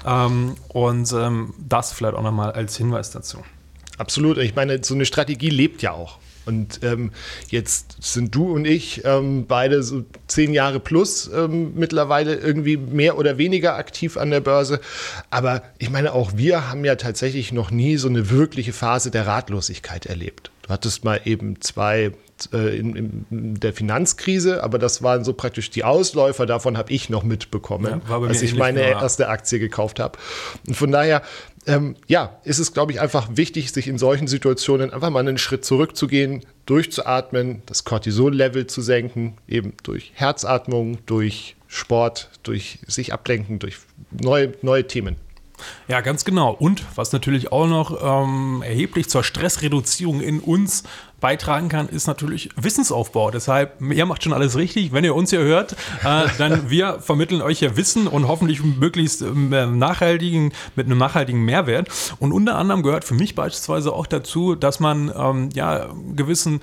Ähm, 0.06 0.56
und 0.68 1.12
ähm, 1.12 1.54
das 1.58 1.92
vielleicht 1.92 2.14
auch 2.14 2.22
nochmal 2.22 2.52
als 2.52 2.76
Hinweis 2.76 3.10
dazu. 3.10 3.38
Absolut. 3.98 4.38
Ich 4.38 4.54
meine, 4.54 4.82
so 4.82 4.94
eine 4.94 5.04
Strategie 5.04 5.50
lebt 5.50 5.82
ja 5.82 5.92
auch. 5.92 6.18
Und 6.46 6.80
ähm, 6.82 7.12
jetzt 7.48 7.96
sind 8.00 8.34
du 8.34 8.52
und 8.52 8.64
ich 8.64 9.04
ähm, 9.04 9.46
beide 9.46 9.82
so 9.82 10.04
zehn 10.26 10.52
Jahre 10.52 10.80
plus 10.80 11.30
ähm, 11.32 11.72
mittlerweile 11.74 12.34
irgendwie 12.34 12.76
mehr 12.76 13.18
oder 13.18 13.38
weniger 13.38 13.76
aktiv 13.76 14.16
an 14.16 14.30
der 14.30 14.40
Börse. 14.40 14.80
Aber 15.30 15.62
ich 15.78 15.90
meine, 15.90 16.12
auch 16.12 16.32
wir 16.36 16.68
haben 16.68 16.84
ja 16.84 16.96
tatsächlich 16.96 17.52
noch 17.52 17.70
nie 17.70 17.96
so 17.96 18.08
eine 18.08 18.30
wirkliche 18.30 18.72
Phase 18.72 19.10
der 19.10 19.26
Ratlosigkeit 19.26 20.06
erlebt. 20.06 20.50
Du 20.62 20.70
hattest 20.70 21.04
mal 21.04 21.20
eben 21.24 21.60
zwei 21.60 22.12
äh, 22.52 22.78
in, 22.78 23.24
in, 23.30 23.54
der 23.60 23.72
Finanzkrise, 23.72 24.62
aber 24.62 24.78
das 24.78 25.02
waren 25.02 25.24
so 25.24 25.32
praktisch 25.32 25.70
die 25.70 25.84
Ausläufer, 25.84 26.46
davon 26.46 26.78
habe 26.78 26.92
ich 26.92 27.10
noch 27.10 27.22
mitbekommen, 27.22 28.02
ja, 28.08 28.20
als 28.20 28.42
ich 28.42 28.54
meine 28.54 28.80
erste 28.80 29.28
Aktie 29.28 29.58
gekauft 29.58 30.00
habe. 30.00 30.18
Und 30.66 30.74
von 30.74 30.90
daher, 30.90 31.22
ähm, 31.66 31.96
ja, 32.06 32.40
ist 32.44 32.58
es, 32.58 32.72
glaube 32.72 32.92
ich, 32.92 33.00
einfach 33.00 33.28
wichtig, 33.32 33.72
sich 33.72 33.86
in 33.86 33.98
solchen 33.98 34.28
Situationen 34.28 34.92
einfach 34.92 35.10
mal 35.10 35.20
einen 35.20 35.38
Schritt 35.38 35.64
zurückzugehen, 35.64 36.44
durchzuatmen, 36.66 37.62
das 37.66 37.84
Cortisol-Level 37.84 38.66
zu 38.66 38.80
senken, 38.80 39.36
eben 39.46 39.74
durch 39.82 40.12
Herzatmung, 40.14 40.98
durch 41.06 41.56
Sport, 41.68 42.30
durch 42.42 42.78
sich 42.86 43.12
ablenken, 43.12 43.58
durch 43.58 43.76
neue, 44.10 44.54
neue 44.62 44.86
Themen. 44.86 45.16
Ja, 45.88 46.00
ganz 46.00 46.24
genau. 46.24 46.52
Und 46.52 46.84
was 46.96 47.12
natürlich 47.12 47.52
auch 47.52 47.66
noch 47.66 48.00
ähm, 48.02 48.62
erheblich 48.62 49.08
zur 49.08 49.22
Stressreduzierung 49.22 50.20
in 50.20 50.40
uns 50.40 50.84
beitragen 51.20 51.68
kann, 51.68 51.88
ist 51.88 52.06
natürlich 52.06 52.50
Wissensaufbau. 52.56 53.30
Deshalb, 53.30 53.80
ihr 53.80 54.06
macht 54.06 54.24
schon 54.24 54.32
alles 54.32 54.56
richtig. 54.56 54.92
Wenn 54.92 55.04
ihr 55.04 55.14
uns 55.14 55.30
hier 55.30 55.40
hört, 55.40 55.72
äh, 56.04 56.26
dann 56.38 56.70
wir 56.70 56.98
vermitteln 57.00 57.42
euch 57.42 57.60
ja 57.60 57.76
Wissen 57.76 58.06
und 58.06 58.26
hoffentlich 58.26 58.62
möglichst 58.62 59.22
äh, 59.22 59.26
nachhaltigen, 59.66 60.52
mit 60.76 60.86
einem 60.86 60.98
nachhaltigen 60.98 61.44
Mehrwert. 61.44 61.88
Und 62.18 62.32
unter 62.32 62.56
anderem 62.56 62.82
gehört 62.82 63.04
für 63.04 63.14
mich 63.14 63.34
beispielsweise 63.34 63.92
auch 63.92 64.06
dazu, 64.06 64.54
dass 64.54 64.80
man 64.80 65.12
ähm, 65.16 65.50
ja 65.54 65.88
gewissen 66.14 66.60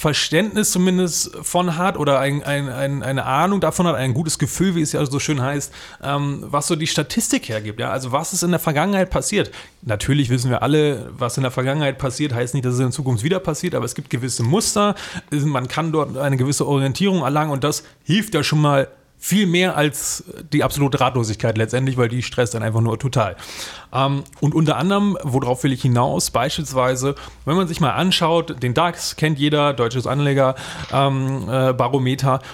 Verständnis 0.00 0.70
zumindest 0.70 1.36
von 1.42 1.76
hat 1.76 1.98
oder 1.98 2.20
ein, 2.20 2.42
ein, 2.42 2.70
ein, 2.70 3.02
eine 3.02 3.26
Ahnung 3.26 3.60
davon 3.60 3.86
hat, 3.86 3.96
ein 3.96 4.14
gutes 4.14 4.38
Gefühl, 4.38 4.74
wie 4.74 4.80
es 4.80 4.92
ja 4.92 5.04
so 5.04 5.18
schön 5.18 5.42
heißt, 5.42 5.70
ähm, 6.02 6.42
was 6.46 6.68
so 6.68 6.74
die 6.74 6.86
Statistik 6.86 7.50
hergibt. 7.50 7.80
Ja? 7.80 7.90
Also 7.90 8.10
was 8.10 8.32
ist 8.32 8.42
in 8.42 8.50
der 8.50 8.60
Vergangenheit 8.60 9.10
passiert. 9.10 9.50
Natürlich 9.82 10.30
wissen 10.30 10.50
wir 10.50 10.62
alle, 10.62 11.10
was 11.18 11.36
in 11.36 11.42
der 11.42 11.50
Vergangenheit 11.50 11.98
passiert, 11.98 12.32
heißt 12.32 12.54
nicht, 12.54 12.64
dass 12.64 12.74
es 12.76 12.80
in 12.80 12.92
Zukunft 12.92 13.24
wieder 13.24 13.40
passiert, 13.40 13.74
aber 13.74 13.84
es 13.84 13.94
gibt 13.94 14.08
gewisse 14.08 14.42
Muster, 14.42 14.94
man 15.30 15.68
kann 15.68 15.92
dort 15.92 16.16
eine 16.16 16.38
gewisse 16.38 16.66
Orientierung 16.66 17.20
erlangen 17.20 17.50
und 17.50 17.62
das 17.62 17.84
hilft 18.02 18.32
ja 18.32 18.42
schon 18.42 18.62
mal 18.62 18.88
viel 19.20 19.46
mehr 19.46 19.76
als 19.76 20.24
die 20.52 20.64
absolute 20.64 20.98
Ratlosigkeit 20.98 21.56
letztendlich, 21.58 21.98
weil 21.98 22.08
die 22.08 22.22
stresst 22.22 22.54
dann 22.54 22.62
einfach 22.62 22.80
nur 22.80 22.98
total. 22.98 23.36
Ähm, 23.92 24.24
und 24.40 24.54
unter 24.54 24.78
anderem, 24.78 25.18
worauf 25.22 25.62
will 25.62 25.72
ich 25.72 25.82
hinaus, 25.82 26.30
beispielsweise, 26.30 27.14
wenn 27.44 27.54
man 27.54 27.68
sich 27.68 27.80
mal 27.80 27.92
anschaut, 27.92 28.62
den 28.62 28.72
DAX 28.72 29.16
kennt 29.16 29.38
jeder, 29.38 29.74
deutsches 29.74 30.06
Anlegerbarometer. 30.06 32.34
Ähm, 32.34 32.40
äh, 32.40 32.44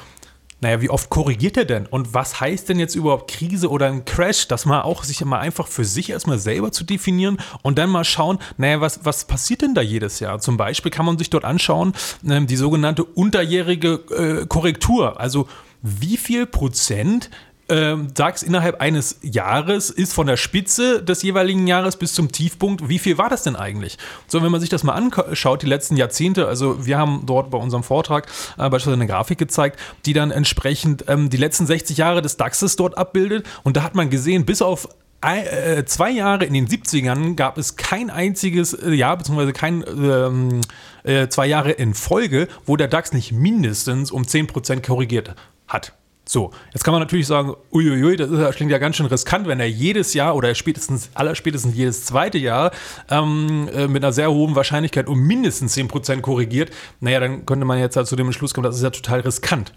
naja, 0.62 0.80
wie 0.80 0.88
oft 0.88 1.10
korrigiert 1.10 1.58
er 1.58 1.66
denn? 1.66 1.86
Und 1.86 2.14
was 2.14 2.40
heißt 2.40 2.70
denn 2.70 2.78
jetzt 2.78 2.94
überhaupt 2.94 3.30
Krise 3.30 3.68
oder 3.68 3.86
ein 3.86 4.06
Crash? 4.06 4.48
Das 4.48 4.64
mal 4.64 4.80
auch 4.82 5.04
sich 5.04 5.22
mal 5.22 5.38
einfach 5.38 5.68
für 5.68 5.84
sich 5.84 6.08
erstmal 6.08 6.38
selber 6.38 6.72
zu 6.72 6.82
definieren 6.82 7.36
und 7.62 7.78
dann 7.78 7.90
mal 7.90 8.04
schauen, 8.04 8.38
naja, 8.56 8.80
was, 8.80 9.04
was 9.04 9.26
passiert 9.26 9.60
denn 9.60 9.74
da 9.74 9.82
jedes 9.82 10.18
Jahr? 10.18 10.40
Zum 10.40 10.56
Beispiel 10.56 10.90
kann 10.90 11.04
man 11.04 11.18
sich 11.18 11.28
dort 11.28 11.44
anschauen, 11.44 11.92
ähm, 12.26 12.46
die 12.46 12.56
sogenannte 12.56 13.04
unterjährige 13.04 14.00
äh, 14.10 14.46
Korrektur. 14.46 15.20
Also 15.20 15.46
wie 15.82 16.16
viel 16.16 16.46
Prozent 16.46 17.30
ähm, 17.68 18.08
DAX 18.14 18.42
innerhalb 18.42 18.80
eines 18.80 19.18
Jahres 19.22 19.90
ist 19.90 20.12
von 20.12 20.26
der 20.26 20.36
Spitze 20.36 21.02
des 21.02 21.22
jeweiligen 21.22 21.66
Jahres 21.66 21.96
bis 21.96 22.14
zum 22.14 22.30
Tiefpunkt. 22.30 22.88
Wie 22.88 22.98
viel 22.98 23.18
war 23.18 23.28
das 23.28 23.42
denn 23.42 23.56
eigentlich? 23.56 23.98
So, 24.28 24.42
wenn 24.42 24.52
man 24.52 24.60
sich 24.60 24.70
das 24.70 24.84
mal 24.84 24.92
anschaut, 24.92 25.62
die 25.62 25.66
letzten 25.66 25.96
Jahrzehnte, 25.96 26.46
also 26.46 26.86
wir 26.86 26.98
haben 26.98 27.22
dort 27.26 27.50
bei 27.50 27.58
unserem 27.58 27.82
Vortrag 27.82 28.26
äh, 28.56 28.68
beispielsweise 28.68 28.94
eine 28.94 29.06
Grafik 29.06 29.38
gezeigt, 29.38 29.80
die 30.04 30.12
dann 30.12 30.30
entsprechend 30.30 31.04
ähm, 31.08 31.28
die 31.28 31.36
letzten 31.36 31.66
60 31.66 31.96
Jahre 31.96 32.22
des 32.22 32.36
DAXes 32.36 32.76
dort 32.76 32.96
abbildet. 32.96 33.46
Und 33.64 33.76
da 33.76 33.82
hat 33.82 33.94
man 33.94 34.10
gesehen, 34.10 34.46
bis 34.46 34.62
auf 34.62 34.88
äh, 35.22 35.82
zwei 35.86 36.10
Jahre 36.10 36.44
in 36.44 36.54
den 36.54 36.68
70ern 36.68 37.34
gab 37.34 37.58
es 37.58 37.74
kein 37.74 38.10
einziges 38.10 38.74
äh, 38.74 38.92
Jahr, 38.92 39.16
beziehungsweise 39.16 39.52
kein 39.52 39.84
ähm, 39.88 40.60
äh, 41.02 41.26
zwei 41.28 41.46
Jahre 41.46 41.72
in 41.72 41.94
Folge, 41.94 42.46
wo 42.64 42.76
der 42.76 42.86
DAX 42.86 43.12
nicht 43.12 43.32
mindestens 43.32 44.12
um 44.12 44.22
10% 44.22 44.86
korrigiert 44.86 45.34
hat. 45.68 45.92
So, 46.28 46.50
jetzt 46.72 46.82
kann 46.82 46.90
man 46.90 47.00
natürlich 47.00 47.28
sagen, 47.28 47.54
uiuiui, 47.72 48.16
das, 48.16 48.30
ist, 48.30 48.40
das 48.40 48.56
klingt 48.56 48.72
ja 48.72 48.78
ganz 48.78 48.96
schön 48.96 49.06
riskant, 49.06 49.46
wenn 49.46 49.60
er 49.60 49.70
jedes 49.70 50.12
Jahr 50.12 50.34
oder 50.34 50.52
spätestens, 50.56 51.08
allerspätestens 51.14 51.76
jedes 51.76 52.04
zweite 52.04 52.36
Jahr 52.36 52.72
ähm, 53.08 53.68
äh, 53.72 53.86
mit 53.86 54.02
einer 54.02 54.12
sehr 54.12 54.32
hohen 54.32 54.56
Wahrscheinlichkeit 54.56 55.06
um 55.06 55.20
mindestens 55.20 55.76
10% 55.76 56.22
korrigiert. 56.22 56.70
Naja, 56.98 57.20
dann 57.20 57.46
könnte 57.46 57.64
man 57.64 57.78
jetzt 57.78 57.96
halt 57.96 58.08
zu 58.08 58.16
dem 58.16 58.26
Entschluss 58.26 58.54
kommen, 58.54 58.64
das 58.64 58.74
ist 58.74 58.82
ja 58.82 58.90
total 58.90 59.20
riskant. 59.20 59.72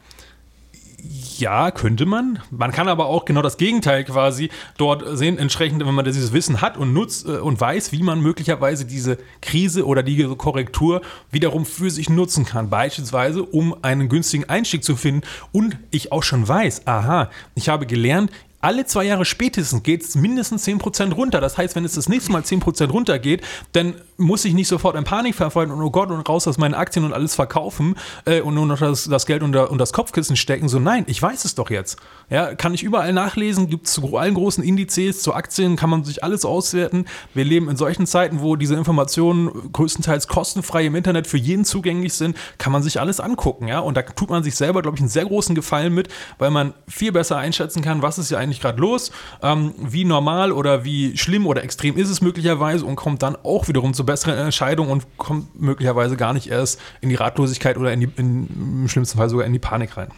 Ja, 1.39 1.71
könnte 1.71 2.05
man. 2.05 2.39
Man 2.51 2.73
kann 2.73 2.89
aber 2.89 3.05
auch 3.05 3.23
genau 3.23 3.41
das 3.41 3.55
Gegenteil 3.55 4.03
quasi 4.03 4.49
dort 4.77 5.17
sehen, 5.17 5.37
entsprechend, 5.37 5.85
wenn 5.85 5.93
man 5.93 6.03
dieses 6.03 6.33
Wissen 6.33 6.59
hat 6.59 6.75
und 6.75 6.93
nutzt 6.93 7.25
äh, 7.25 7.37
und 7.37 7.61
weiß, 7.61 7.93
wie 7.93 8.03
man 8.03 8.21
möglicherweise 8.21 8.83
diese 8.83 9.17
Krise 9.41 9.85
oder 9.85 10.03
diese 10.03 10.35
Korrektur 10.35 11.01
wiederum 11.31 11.65
für 11.65 11.89
sich 11.89 12.09
nutzen 12.09 12.43
kann. 12.43 12.69
Beispielsweise, 12.69 13.43
um 13.43 13.73
einen 13.83 14.09
günstigen 14.09 14.49
Einstieg 14.49 14.83
zu 14.83 14.97
finden. 14.97 15.21
Und 15.53 15.77
ich 15.91 16.11
auch 16.11 16.23
schon 16.23 16.45
weiß, 16.45 16.87
aha, 16.87 17.29
ich 17.55 17.69
habe 17.69 17.85
gelernt, 17.85 18.31
alle 18.61 18.85
zwei 18.85 19.05
Jahre 19.05 19.25
spätestens 19.25 19.83
geht 19.83 20.03
es 20.03 20.15
mindestens 20.15 20.67
10% 20.67 21.13
runter. 21.13 21.39
Das 21.39 21.57
heißt, 21.57 21.75
wenn 21.75 21.85
es 21.85 21.93
das 21.93 22.09
nächste 22.09 22.31
Mal 22.31 22.41
10% 22.41 22.89
runtergeht, 22.89 23.41
dann 23.71 23.95
muss 24.17 24.43
ich 24.43 24.53
nicht 24.53 24.67
sofort 24.67 24.97
in 24.97 25.05
Panik 25.05 25.35
verfallen 25.35 25.71
und 25.71 25.81
oh 25.81 25.91
Gott 25.91 26.09
und 26.09 26.27
raus 26.27 26.47
aus 26.47 26.57
meinen 26.57 26.73
Aktien 26.73 27.05
und 27.05 27.13
alles 27.13 27.35
verkaufen 27.35 27.95
äh, 28.25 28.41
und 28.41 28.55
nur 28.55 28.65
noch 28.65 28.79
das, 28.79 29.05
das 29.05 29.25
Geld 29.25 29.43
unter, 29.43 29.71
unter 29.71 29.83
das 29.83 29.93
Kopfkissen 29.93 30.35
stecken. 30.35 30.67
So, 30.67 30.79
nein, 30.79 31.05
ich 31.07 31.21
weiß 31.21 31.45
es 31.45 31.55
doch 31.55 31.69
jetzt. 31.69 31.97
Ja, 32.29 32.53
kann 32.53 32.73
ich 32.73 32.83
überall 32.83 33.13
nachlesen, 33.13 33.69
gibt 33.69 33.87
es 33.87 33.93
zu 33.93 34.17
allen 34.17 34.33
großen 34.33 34.63
Indizes, 34.63 35.21
zu 35.21 35.33
Aktien, 35.33 35.77
kann 35.77 35.89
man 35.89 36.03
sich 36.03 36.23
alles 36.23 36.43
auswerten. 36.43 37.05
Wir 37.33 37.45
leben 37.45 37.69
in 37.69 37.77
solchen 37.77 38.05
Zeiten, 38.05 38.41
wo 38.41 38.57
diese 38.57 38.75
Informationen 38.75 39.71
größtenteils 39.71 40.27
kostenfrei 40.27 40.85
im 40.85 40.95
Internet 40.95 41.27
für 41.27 41.37
jeden 41.37 41.63
zugänglich 41.63 42.13
sind, 42.13 42.35
kann 42.57 42.73
man 42.73 42.83
sich 42.83 42.99
alles 42.99 43.21
angucken. 43.21 43.67
Ja, 43.67 43.79
und 43.79 43.95
da 43.95 44.01
tut 44.01 44.29
man 44.29 44.43
sich 44.43 44.55
selber, 44.55 44.81
glaube 44.81 44.97
ich, 44.97 45.01
einen 45.01 45.09
sehr 45.09 45.25
großen 45.25 45.55
Gefallen 45.55 45.93
mit, 45.93 46.09
weil 46.37 46.51
man 46.51 46.73
viel 46.87 47.13
besser 47.13 47.37
einschätzen 47.37 47.81
kann, 47.81 48.01
was 48.01 48.17
ist 48.17 48.31
ja 48.31 48.37
eigentlich 48.49 48.61
gerade 48.61 48.79
los, 48.79 49.11
ähm, 49.41 49.73
wie 49.77 50.05
normal 50.05 50.51
oder 50.51 50.83
wie 50.83 51.15
schlimm 51.17 51.45
oder 51.45 51.63
extrem 51.63 51.95
ist 51.97 52.09
es 52.09 52.21
möglicherweise 52.21 52.85
und 52.85 52.95
kommt 52.95 53.21
dann 53.21 53.35
auch 53.43 53.67
wiederum 53.67 53.93
zu 53.93 54.05
besseren 54.05 54.37
Entscheidungen 54.37 54.91
und 54.91 55.05
kommt 55.17 55.59
möglicherweise 55.59 56.17
gar 56.17 56.33
nicht 56.33 56.47
erst 56.47 56.79
in 57.01 57.09
die 57.09 57.15
Ratlosigkeit 57.15 57.77
oder 57.77 57.93
in 57.93 58.01
die, 58.01 58.09
in, 58.17 58.81
im 58.81 58.87
schlimmsten 58.87 59.17
Fall 59.17 59.29
sogar 59.29 59.45
in 59.45 59.53
die 59.53 59.59
Panik 59.59 59.95
rein. 59.97 60.09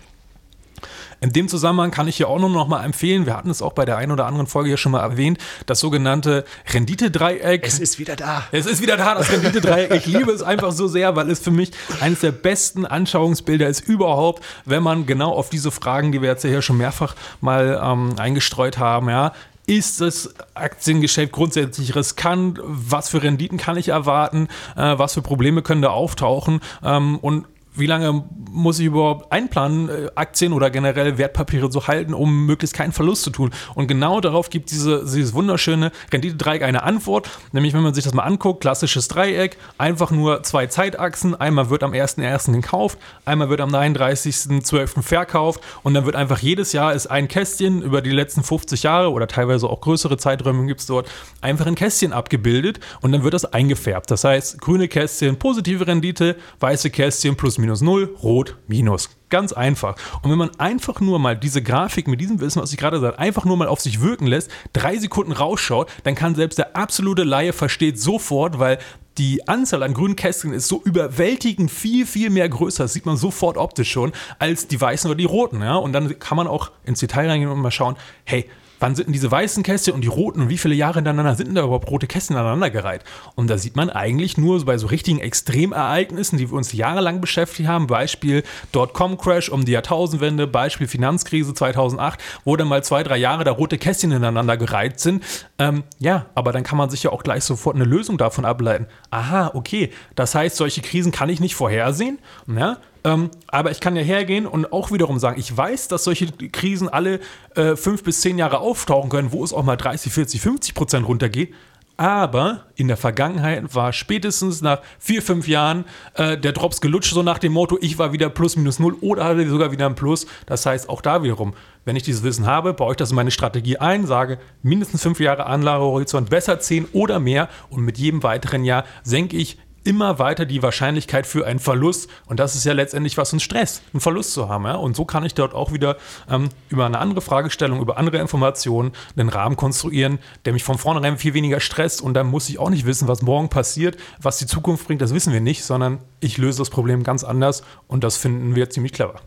In 1.24 1.32
dem 1.32 1.48
Zusammenhang 1.48 1.92
kann 1.92 2.08
ich 2.08 2.18
hier 2.18 2.28
auch 2.28 2.40
nur 2.40 2.50
noch 2.50 2.68
mal 2.68 2.84
empfehlen, 2.84 3.28
wir 3.28 3.38
hatten 3.38 3.52
es 3.52 3.62
auch 3.62 3.74
bei 3.74 3.86
der 3.86 3.98
einen 3.98 4.12
oder 4.12 4.26
anderen 4.26 4.48
Folge 4.48 4.70
hier 4.70 4.78
schon 4.78 4.92
mal 4.92 5.02
erwähnt, 5.02 5.38
das 5.68 5.80
sogenannte 5.80 6.46
Renditedreieck. 6.74 7.64
Es 7.64 7.78
ist 7.78 8.00
wieder 8.00 8.16
da. 8.16 8.46
Es 8.52 8.66
ist 8.66 8.82
wieder 8.82 8.98
da, 8.98 9.14
das 9.14 9.32
Renditedreieck. 9.32 9.94
Ich 9.94 10.08
liebe 10.08 10.32
es 10.32 10.42
einfach 10.42 10.72
so 10.72 10.88
sehr, 10.88 11.16
weil 11.16 11.30
es 11.30 11.40
für 11.40 11.52
mich 11.52 11.74
eines 12.00 12.22
der 12.22 12.32
besten 12.32 12.88
Anschauungsbilder 12.88 13.68
ist 13.68 13.82
überhaupt, 13.82 14.44
wenn 14.66 14.82
man 14.82 15.06
genau 15.06 15.32
auf 15.32 15.52
diese 15.52 15.70
Fragen, 15.70 16.12
die 16.12 16.24
wir 16.24 16.30
jetzt 16.30 16.42
hier 16.42 16.64
schon 16.64 16.78
mehrfach 16.78 17.14
mal 17.40 17.80
ähm, 17.84 18.16
eingestreut 18.18 18.80
haben, 18.80 19.08
ja, 19.08 19.32
ist 19.68 20.02
das 20.02 20.34
Aktiengeschäft 20.56 21.32
grundsätzlich 21.32 21.96
riskant? 21.96 22.60
Was 22.64 23.10
für 23.10 23.22
Renditen 23.22 23.60
kann 23.60 23.78
ich 23.78 23.90
erwarten? 23.90 24.48
Äh, 24.76 24.98
was 24.98 25.14
für 25.14 25.22
Probleme 25.22 25.62
können 25.62 25.84
da 25.84 25.92
auftauchen? 25.92 26.62
Ähm, 26.84 27.20
und 27.20 27.46
wie 27.74 27.86
lange 27.86 28.24
muss 28.52 28.80
ich 28.80 28.88
überhaupt 28.88 29.32
einplanen, 29.32 29.90
äh, 29.90 30.10
Aktien 30.16 30.52
oder 30.52 30.70
generell 30.70 31.18
Wertpapiere 31.18 31.70
zu 31.70 31.88
halten, 31.88 32.14
um 32.14 32.46
möglichst 32.46 32.76
keinen 32.76 32.92
Verlust 32.92 33.24
zu 33.24 33.30
tun? 33.30 33.52
Und 33.76 33.88
genau 33.88 34.20
darauf 34.20 34.50
gibt 34.50 34.72
diese, 34.72 35.06
dieses 35.06 35.34
wunderschöne 35.34 35.92
Renditedreieck 36.12 36.64
eine 36.64 36.84
Antwort. 36.84 37.30
Nämlich, 37.54 37.74
wenn 37.74 37.82
man 37.82 37.94
sich 37.94 38.04
das 38.04 38.14
mal 38.14 38.24
anguckt, 38.24 38.62
klassisches 38.62 39.08
Dreieck, 39.08 39.58
einfach 39.78 40.12
nur 40.12 40.44
zwei 40.44 40.68
Zeitachsen. 40.68 41.34
Einmal 41.34 41.70
wird 41.70 41.84
am 41.84 41.94
1.1. 41.94 42.52
gekauft, 42.52 42.98
einmal 43.26 43.50
wird 43.50 43.62
am 43.62 43.70
39.12. 43.70 45.02
verkauft 45.02 45.62
und 45.84 45.94
dann 45.94 46.06
wird 46.06 46.16
einfach 46.16 46.40
jedes 46.40 46.74
Jahr 46.74 46.94
ist 46.94 47.08
ein 47.08 47.28
Kästchen 47.28 47.82
über 47.82 48.02
die 48.02 48.12
letzten 48.12 48.44
50 48.44 48.84
Jahre 48.84 49.12
oder 49.12 49.28
teilweise 49.28 49.70
auch 49.70 49.80
größere 49.80 50.18
Zeiträume 50.18 50.66
gibt 50.66 50.82
es 50.82 50.88
dort, 50.88 51.10
einfach 51.40 51.66
ein 51.66 51.76
Kästchen 51.76 52.12
abgebildet 52.12 52.80
und 53.02 53.14
dann 53.14 53.24
wird 53.24 53.34
das 53.34 53.46
eingefärbt. 53.46 54.12
Das 54.12 54.24
heißt, 54.24 54.60
grüne 54.60 54.88
Kästchen 54.88 55.38
positive 55.38 55.88
Rendite, 55.88 56.36
weiße 56.60 56.90
Kästchen 56.90 57.36
plus 57.36 57.61
minus 57.62 57.82
0, 57.82 58.15
rot 58.21 58.58
minus. 58.67 59.10
Ganz 59.30 59.54
einfach. 59.54 59.95
Und 60.21 60.30
wenn 60.30 60.38
man 60.38 60.52
einfach 60.58 61.00
nur 61.00 61.17
mal 61.19 61.38
diese 61.38 61.62
Grafik 61.62 62.08
mit 62.08 62.19
diesem 62.19 62.41
Wissen, 62.41 62.62
was 62.62 62.71
ich 62.71 62.78
gerade 62.78 63.00
sage, 63.00 63.17
einfach 63.17 63.45
nur 63.45 63.56
mal 63.56 63.69
auf 63.69 63.80
sich 63.80 64.02
wirken 64.02 64.28
lässt, 64.28 64.52
drei 64.74 64.97
Sekunden 64.97 65.32
rausschaut, 65.32 65.89
dann 66.04 66.15
kann 66.15 66.36
selbst 66.36 66.58
der 66.58 66.76
absolute 66.76 67.24
Laie 67.24 67.54
versteht 67.54 68.00
sofort, 68.00 68.60
weil 68.60 68.78
die 69.17 69.47
Anzahl 69.47 69.84
an 69.84 69.93
grünen 69.93 70.15
Kästchen 70.15 70.54
ist 70.54 70.67
so 70.67 70.82
überwältigend 70.84 71.69
viel, 71.69 72.06
viel 72.06 72.30
mehr 72.30 72.47
größer, 72.50 72.86
das 72.86 72.93
sieht 72.93 73.06
man 73.06 73.17
sofort 73.17 73.58
optisch 73.58 73.91
schon, 73.91 74.12
als 74.39 74.67
die 74.67 74.80
weißen 74.80 75.10
oder 75.10 75.17
die 75.17 75.26
roten. 75.26 75.62
Ja? 75.62 75.76
Und 75.76 75.93
dann 75.93 76.17
kann 76.19 76.38
man 76.38 76.47
auch 76.47 76.71
ins 76.84 77.00
Detail 77.00 77.30
reingehen 77.30 77.52
und 77.52 77.60
mal 77.60 77.71
schauen, 77.71 77.95
hey, 78.24 78.50
wann 78.82 78.96
sind 78.96 79.06
denn 79.06 79.13
diese 79.13 79.32
weißen 79.32 79.63
Kästchen 79.63 79.94
und 79.94 80.02
die 80.02 80.08
roten 80.08 80.41
und 80.41 80.50
wie 80.50 80.58
viele 80.58 80.76
Jahre 80.76 80.96
hintereinander 80.96 81.36
sind 81.36 81.48
denn 81.48 81.56
da 81.56 81.63
überhaupt 81.63 81.89
rote 81.89 82.08
Kästchen 82.08 82.36
aneinandergereiht? 82.36 83.04
Und 83.36 83.50
da 83.50 83.58
sieht 83.58 83.76
man 83.76 83.89
eigentlich 83.89 84.38
nur 84.38 84.65
bei 84.65 84.78
so 84.78 84.88
richtigen 84.88 85.20
Extremereignissen, 85.20 86.38
die 86.38 86.50
wir 86.50 86.58
uns 86.58 86.74
jahrelang 86.74 87.22
beschäftigt 87.22 87.70
haben, 87.70 87.88
Beispiel 87.88 88.44
Dotcom-Crash 88.72 89.50
um 89.50 89.63
die 89.63 89.72
Jahrtausendwende, 89.72 90.48
Beispiel 90.48 90.88
Finanzkrise 90.88 91.54
2008, 91.54 92.20
wo 92.44 92.56
dann 92.56 92.67
mal 92.67 92.84
zwei, 92.84 93.04
drei 93.04 93.17
Jahre 93.17 93.44
da 93.44 93.52
rote 93.52 93.78
Kästchen 93.78 94.12
ineinander 94.12 94.58
gereiht 94.58 95.00
sind. 95.00 95.24
Ähm, 95.60 95.84
ja, 96.00 96.26
aber 96.36 96.52
dann 96.52 96.63
kann 96.63 96.78
man 96.78 96.89
sich 96.89 97.04
ja 97.04 97.12
auch 97.12 97.24
gleich 97.24 97.44
sofort 97.44 97.76
eine 97.76 97.86
Lösung 97.86 98.17
davon 98.17 98.46
ableiten. 98.46 98.88
Aha, 99.12 99.52
okay, 99.54 99.91
das 100.15 100.34
heißt, 100.34 100.58
solche 100.58 100.82
Krisen 100.82 101.12
kann 101.12 101.30
ich 101.30 101.39
nicht 101.39 101.56
vorhersehen. 101.56 102.20
Ja? 102.48 102.78
Ähm, 103.04 103.32
aber 103.48 103.72
ich 103.72 103.80
kann 103.80 103.96
ja 103.96 104.02
hergehen 104.02 104.46
und 104.46 104.72
auch 104.72 104.92
wiederum 104.92 105.20
sagen, 105.20 105.40
ich 105.40 105.56
weiß, 105.56 105.88
dass 105.88 106.04
solche 106.04 106.28
Krisen 106.28 106.88
alle 106.88 107.20
äh, 107.56 107.76
fünf 107.76 108.04
bis 108.04 108.22
zehn 108.22 108.38
Jahre 108.38 108.60
auftauchen 108.60 109.10
können, 109.10 109.32
wo 109.32 109.44
es 109.44 109.54
auch 109.54 109.64
mal 109.64 109.76
30, 109.76 110.12
40, 110.12 110.42
50 110.42 110.76
Prozent 110.76 111.08
runtergeht. 111.08 111.54
Aber 111.98 112.66
in 112.76 112.88
der 112.88 112.98
Vergangenheit 112.98 113.76
war 113.76 113.94
spätestens 113.94 114.62
nach 114.62 114.82
vier, 114.98 115.22
fünf 115.22 115.48
Jahren 115.48 115.86
äh, 116.16 116.36
der 116.36 116.52
Drops 116.52 116.82
gelutscht, 116.82 117.14
so 117.14 117.22
nach 117.22 117.38
dem 117.38 117.54
Motto, 117.54 117.78
ich 117.80 118.00
war 118.00 118.12
wieder 118.12 118.30
plus 118.30 118.56
minus 118.56 118.80
null 118.80 118.96
oder 119.02 119.26
hatte 119.26 119.48
sogar 119.48 119.72
wieder 119.72 119.86
ein 119.86 119.94
Plus. 119.94 120.26
Das 120.48 120.66
heißt, 120.66 120.90
auch 120.90 121.02
da 121.02 121.22
wiederum, 121.22 121.54
wenn 121.86 121.96
ich 121.96 122.02
dieses 122.02 122.24
Wissen 122.24 122.48
habe, 122.48 122.74
baue 122.74 122.94
ich 122.94 122.98
das 122.98 123.12
in 123.12 123.16
meine 123.16 123.30
Strategie 123.30 123.78
ein, 123.78 124.08
sage 124.08 124.40
mindestens 124.64 125.04
fünf 125.04 125.20
Jahre 125.20 125.46
Anlagehorizont, 125.46 126.30
besser 126.32 126.60
zehn 126.60 126.86
oder 126.94 127.20
mehr 127.20 127.50
und 127.70 127.84
mit 127.84 128.00
jedem 128.00 128.24
weiteren 128.24 128.64
Jahr 128.64 128.86
senke 129.04 129.38
ich 129.38 129.60
immer 129.84 130.20
weiter 130.20 130.46
die 130.46 130.62
Wahrscheinlichkeit 130.62 131.26
für 131.26 131.46
einen 131.46 131.60
Verlust. 131.60 132.10
Und 132.26 132.39
das 132.39 132.56
ist 132.56 132.65
ja 132.65 132.74
letztendlich, 132.74 133.17
was 133.17 133.34
uns 133.34 133.44
stresst, 133.44 133.82
einen 133.94 134.02
Verlust 134.02 134.34
zu 134.34 134.50
haben. 134.50 134.65
Ja? 134.65 134.76
Und 134.76 134.96
so 134.96 135.06
kann 135.06 135.26
ich 135.26 135.34
dort 135.34 135.54
auch 135.54 135.72
wieder 135.72 135.98
ähm, 136.30 136.50
über 136.70 136.86
eine 136.86 137.00
andere 137.00 137.22
Fragestellung, 137.22 137.82
über 137.82 137.98
andere 137.98 138.17
Informationen 138.20 138.91
einen 139.15 139.30
Rahmen 139.30 139.56
konstruieren, 139.56 140.20
der 140.46 140.54
mich 140.54 140.63
von 140.63 140.78
vornherein 140.78 141.17
viel 141.17 141.34
weniger 141.34 141.60
stresst. 141.60 142.02
Und 142.02 142.13
dann 142.13 142.28
muss 142.28 142.50
ich 142.50 142.60
auch 142.60 142.70
nicht 142.70 142.86
wissen, 142.86 143.08
was 143.08 143.22
morgen 143.22 143.50
passiert, 143.50 143.98
was 144.22 144.38
die 144.38 144.46
Zukunft 144.46 144.88
bringt, 144.88 145.02
das 145.02 145.13
wissen 145.13 145.34
wir 145.34 145.41
nicht, 145.41 145.63
sondern 145.63 146.00
ich 146.20 146.38
löse 146.38 146.60
das 146.60 146.70
Problem 146.70 147.04
ganz 147.04 147.24
anders. 147.24 147.63
Und 147.88 148.04
das 148.04 148.17
finden 148.17 148.56
wir 148.56 148.70
ziemlich 148.70 148.94
clever. 148.94 149.22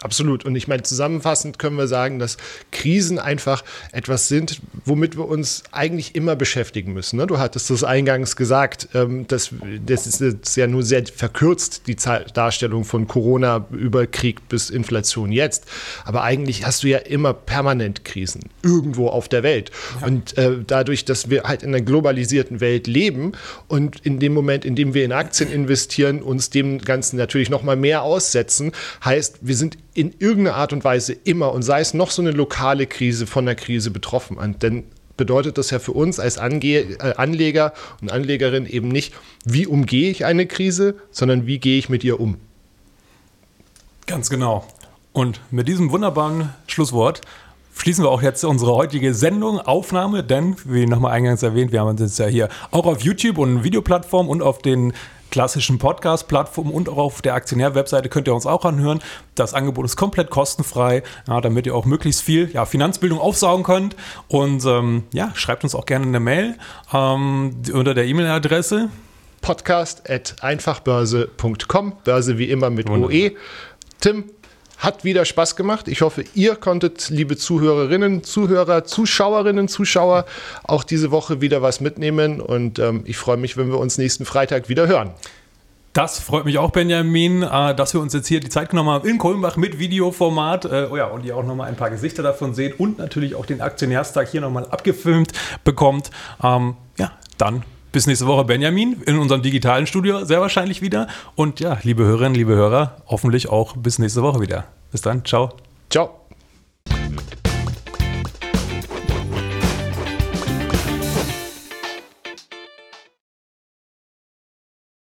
Absolut. 0.00 0.44
Und 0.44 0.54
ich 0.54 0.68
meine, 0.68 0.82
zusammenfassend 0.82 1.58
können 1.58 1.76
wir 1.76 1.88
sagen, 1.88 2.18
dass 2.18 2.36
Krisen 2.70 3.18
einfach 3.18 3.64
etwas 3.92 4.28
sind, 4.28 4.60
womit 4.84 5.16
wir 5.16 5.26
uns 5.26 5.64
eigentlich 5.72 6.14
immer 6.14 6.36
beschäftigen 6.36 6.92
müssen. 6.92 7.16
Ne? 7.16 7.26
Du 7.26 7.38
hattest 7.38 7.70
das 7.70 7.84
eingangs 7.84 8.36
gesagt, 8.36 8.88
ähm, 8.94 9.26
das, 9.26 9.50
das 9.84 10.06
ist 10.06 10.20
jetzt 10.20 10.56
ja 10.56 10.66
nur 10.66 10.82
sehr 10.82 11.04
verkürzt, 11.06 11.82
die 11.86 11.96
Darstellung 11.96 12.84
von 12.84 13.08
Corona 13.08 13.66
über 13.70 14.06
Krieg 14.06 14.48
bis 14.48 14.70
Inflation 14.70 15.32
jetzt. 15.32 15.66
Aber 16.04 16.22
eigentlich 16.22 16.64
hast 16.64 16.84
du 16.84 16.88
ja 16.88 16.98
immer 16.98 17.32
permanent 17.32 18.04
Krisen, 18.04 18.50
irgendwo 18.62 19.08
auf 19.08 19.28
der 19.28 19.42
Welt. 19.42 19.70
Ja. 20.00 20.06
Und 20.06 20.38
äh, 20.38 20.58
dadurch, 20.66 21.04
dass 21.04 21.30
wir 21.30 21.44
halt 21.44 21.62
in 21.62 21.70
einer 21.70 21.84
globalisierten 21.84 22.60
Welt 22.60 22.86
leben 22.86 23.32
und 23.66 24.00
in 24.06 24.20
dem 24.20 24.32
Moment, 24.32 24.64
in 24.64 24.76
dem 24.76 24.94
wir 24.94 25.04
in 25.04 25.12
Aktien 25.12 25.50
investieren, 25.50 26.22
uns 26.22 26.50
dem 26.50 26.78
Ganzen 26.78 27.16
natürlich 27.16 27.50
noch 27.50 27.62
mal 27.62 27.76
mehr 27.76 28.02
aussetzen, 28.02 28.72
heißt, 29.04 29.38
wir 29.40 29.56
sind 29.56 29.76
in 29.98 30.14
irgendeiner 30.20 30.56
Art 30.56 30.72
und 30.72 30.84
Weise 30.84 31.12
immer 31.12 31.52
und 31.52 31.62
sei 31.62 31.80
es 31.80 31.92
noch 31.92 32.12
so 32.12 32.22
eine 32.22 32.30
lokale 32.30 32.86
Krise 32.86 33.26
von 33.26 33.44
der 33.46 33.56
Krise 33.56 33.90
betroffen. 33.90 34.36
Und 34.36 34.62
denn 34.62 34.84
bedeutet 35.16 35.58
das 35.58 35.70
ja 35.70 35.80
für 35.80 35.90
uns 35.90 36.20
als 36.20 36.38
Ange 36.38 36.76
äh, 36.76 37.14
Anleger 37.16 37.72
und 38.00 38.12
Anlegerin 38.12 38.64
eben 38.64 38.86
nicht, 38.86 39.12
wie 39.44 39.66
umgehe 39.66 40.08
ich 40.10 40.24
eine 40.24 40.46
Krise, 40.46 40.94
sondern 41.10 41.48
wie 41.48 41.58
gehe 41.58 41.78
ich 41.78 41.88
mit 41.88 42.04
ihr 42.04 42.20
um. 42.20 42.36
Ganz 44.06 44.30
genau. 44.30 44.64
Und 45.12 45.40
mit 45.50 45.66
diesem 45.66 45.90
wunderbaren 45.90 46.54
Schlusswort 46.68 47.20
schließen 47.78 48.04
wir 48.04 48.10
auch 48.10 48.22
jetzt 48.22 48.44
unsere 48.44 48.74
heutige 48.74 49.14
Sendung, 49.14 49.60
Aufnahme, 49.60 50.24
denn, 50.24 50.56
wie 50.64 50.86
nochmal 50.86 51.12
eingangs 51.12 51.42
erwähnt, 51.42 51.72
wir 51.72 51.80
haben 51.80 51.88
uns 51.88 52.00
jetzt 52.00 52.18
ja 52.18 52.26
hier 52.26 52.48
auch 52.70 52.86
auf 52.86 53.00
YouTube 53.00 53.38
und 53.38 53.64
Videoplattformen 53.64 54.30
und 54.30 54.42
auf 54.42 54.58
den 54.58 54.92
klassischen 55.30 55.78
Podcast-Plattformen 55.78 56.72
und 56.72 56.88
auch 56.88 56.96
auf 56.96 57.20
der 57.22 57.34
Aktionär-Webseite 57.34 58.08
könnt 58.08 58.26
ihr 58.28 58.34
uns 58.34 58.46
auch 58.46 58.64
anhören. 58.64 59.00
Das 59.34 59.52
Angebot 59.54 59.84
ist 59.84 59.96
komplett 59.96 60.30
kostenfrei, 60.30 61.02
ja, 61.26 61.40
damit 61.40 61.66
ihr 61.66 61.74
auch 61.74 61.84
möglichst 61.84 62.22
viel 62.22 62.48
ja, 62.52 62.64
Finanzbildung 62.64 63.18
aufsaugen 63.20 63.64
könnt. 63.64 63.96
Und 64.28 64.64
ähm, 64.64 65.02
ja, 65.12 65.32
schreibt 65.34 65.64
uns 65.64 65.74
auch 65.74 65.86
gerne 65.86 66.06
eine 66.06 66.20
Mail 66.20 66.56
ähm, 66.92 67.56
unter 67.72 67.94
der 67.94 68.04
E-Mail-Adresse 68.06 68.90
podcast.einfachbörse.com, 69.40 71.92
Börse 72.04 72.38
wie 72.38 72.50
immer 72.50 72.70
mit 72.70 72.88
Wunderbar. 72.88 73.10
OE. 73.10 73.32
Tim, 74.00 74.24
hat 74.78 75.04
wieder 75.04 75.24
Spaß 75.24 75.56
gemacht. 75.56 75.88
Ich 75.88 76.02
hoffe, 76.02 76.24
ihr 76.34 76.56
konntet, 76.56 77.10
liebe 77.10 77.36
Zuhörerinnen, 77.36 78.24
Zuhörer, 78.24 78.84
Zuschauerinnen, 78.84 79.68
Zuschauer, 79.68 80.24
auch 80.62 80.84
diese 80.84 81.10
Woche 81.10 81.40
wieder 81.40 81.62
was 81.62 81.80
mitnehmen. 81.80 82.40
Und 82.40 82.78
ähm, 82.78 83.02
ich 83.04 83.16
freue 83.16 83.36
mich, 83.36 83.56
wenn 83.56 83.68
wir 83.68 83.78
uns 83.78 83.98
nächsten 83.98 84.24
Freitag 84.24 84.68
wieder 84.68 84.86
hören. 84.86 85.10
Das 85.92 86.20
freut 86.20 86.44
mich 86.44 86.58
auch, 86.58 86.70
Benjamin, 86.70 87.42
äh, 87.42 87.74
dass 87.74 87.92
wir 87.92 88.00
uns 88.00 88.12
jetzt 88.12 88.28
hier 88.28 88.38
die 88.38 88.48
Zeit 88.48 88.70
genommen 88.70 88.90
haben 88.90 89.08
in 89.08 89.18
Kulmbach 89.18 89.56
mit 89.56 89.80
Videoformat. 89.80 90.66
Äh, 90.66 90.88
oh 90.90 90.96
ja, 90.96 91.06
und 91.06 91.24
ihr 91.24 91.36
auch 91.36 91.44
nochmal 91.44 91.68
ein 91.68 91.76
paar 91.76 91.90
Gesichter 91.90 92.22
davon 92.22 92.54
seht 92.54 92.78
und 92.78 92.98
natürlich 92.98 93.34
auch 93.34 93.46
den 93.46 93.60
Aktionärstag 93.60 94.28
hier 94.28 94.40
nochmal 94.40 94.66
abgefilmt 94.66 95.32
bekommt. 95.64 96.10
Ähm, 96.42 96.76
ja, 96.98 97.10
dann 97.36 97.64
bis 97.92 98.06
nächste 98.06 98.26
Woche, 98.26 98.44
Benjamin, 98.44 99.02
in 99.06 99.18
unserem 99.18 99.42
digitalen 99.42 99.86
Studio 99.86 100.24
sehr 100.24 100.40
wahrscheinlich 100.40 100.82
wieder. 100.82 101.08
Und 101.34 101.60
ja, 101.60 101.78
liebe 101.82 102.04
Hörerinnen, 102.04 102.34
liebe 102.34 102.54
Hörer, 102.54 102.96
hoffentlich 103.06 103.48
auch 103.48 103.76
bis 103.76 103.98
nächste 103.98 104.22
Woche 104.22 104.40
wieder. 104.40 104.64
Bis 104.90 105.02
dann, 105.02 105.24
ciao. 105.24 105.50
Ciao. 105.90 106.17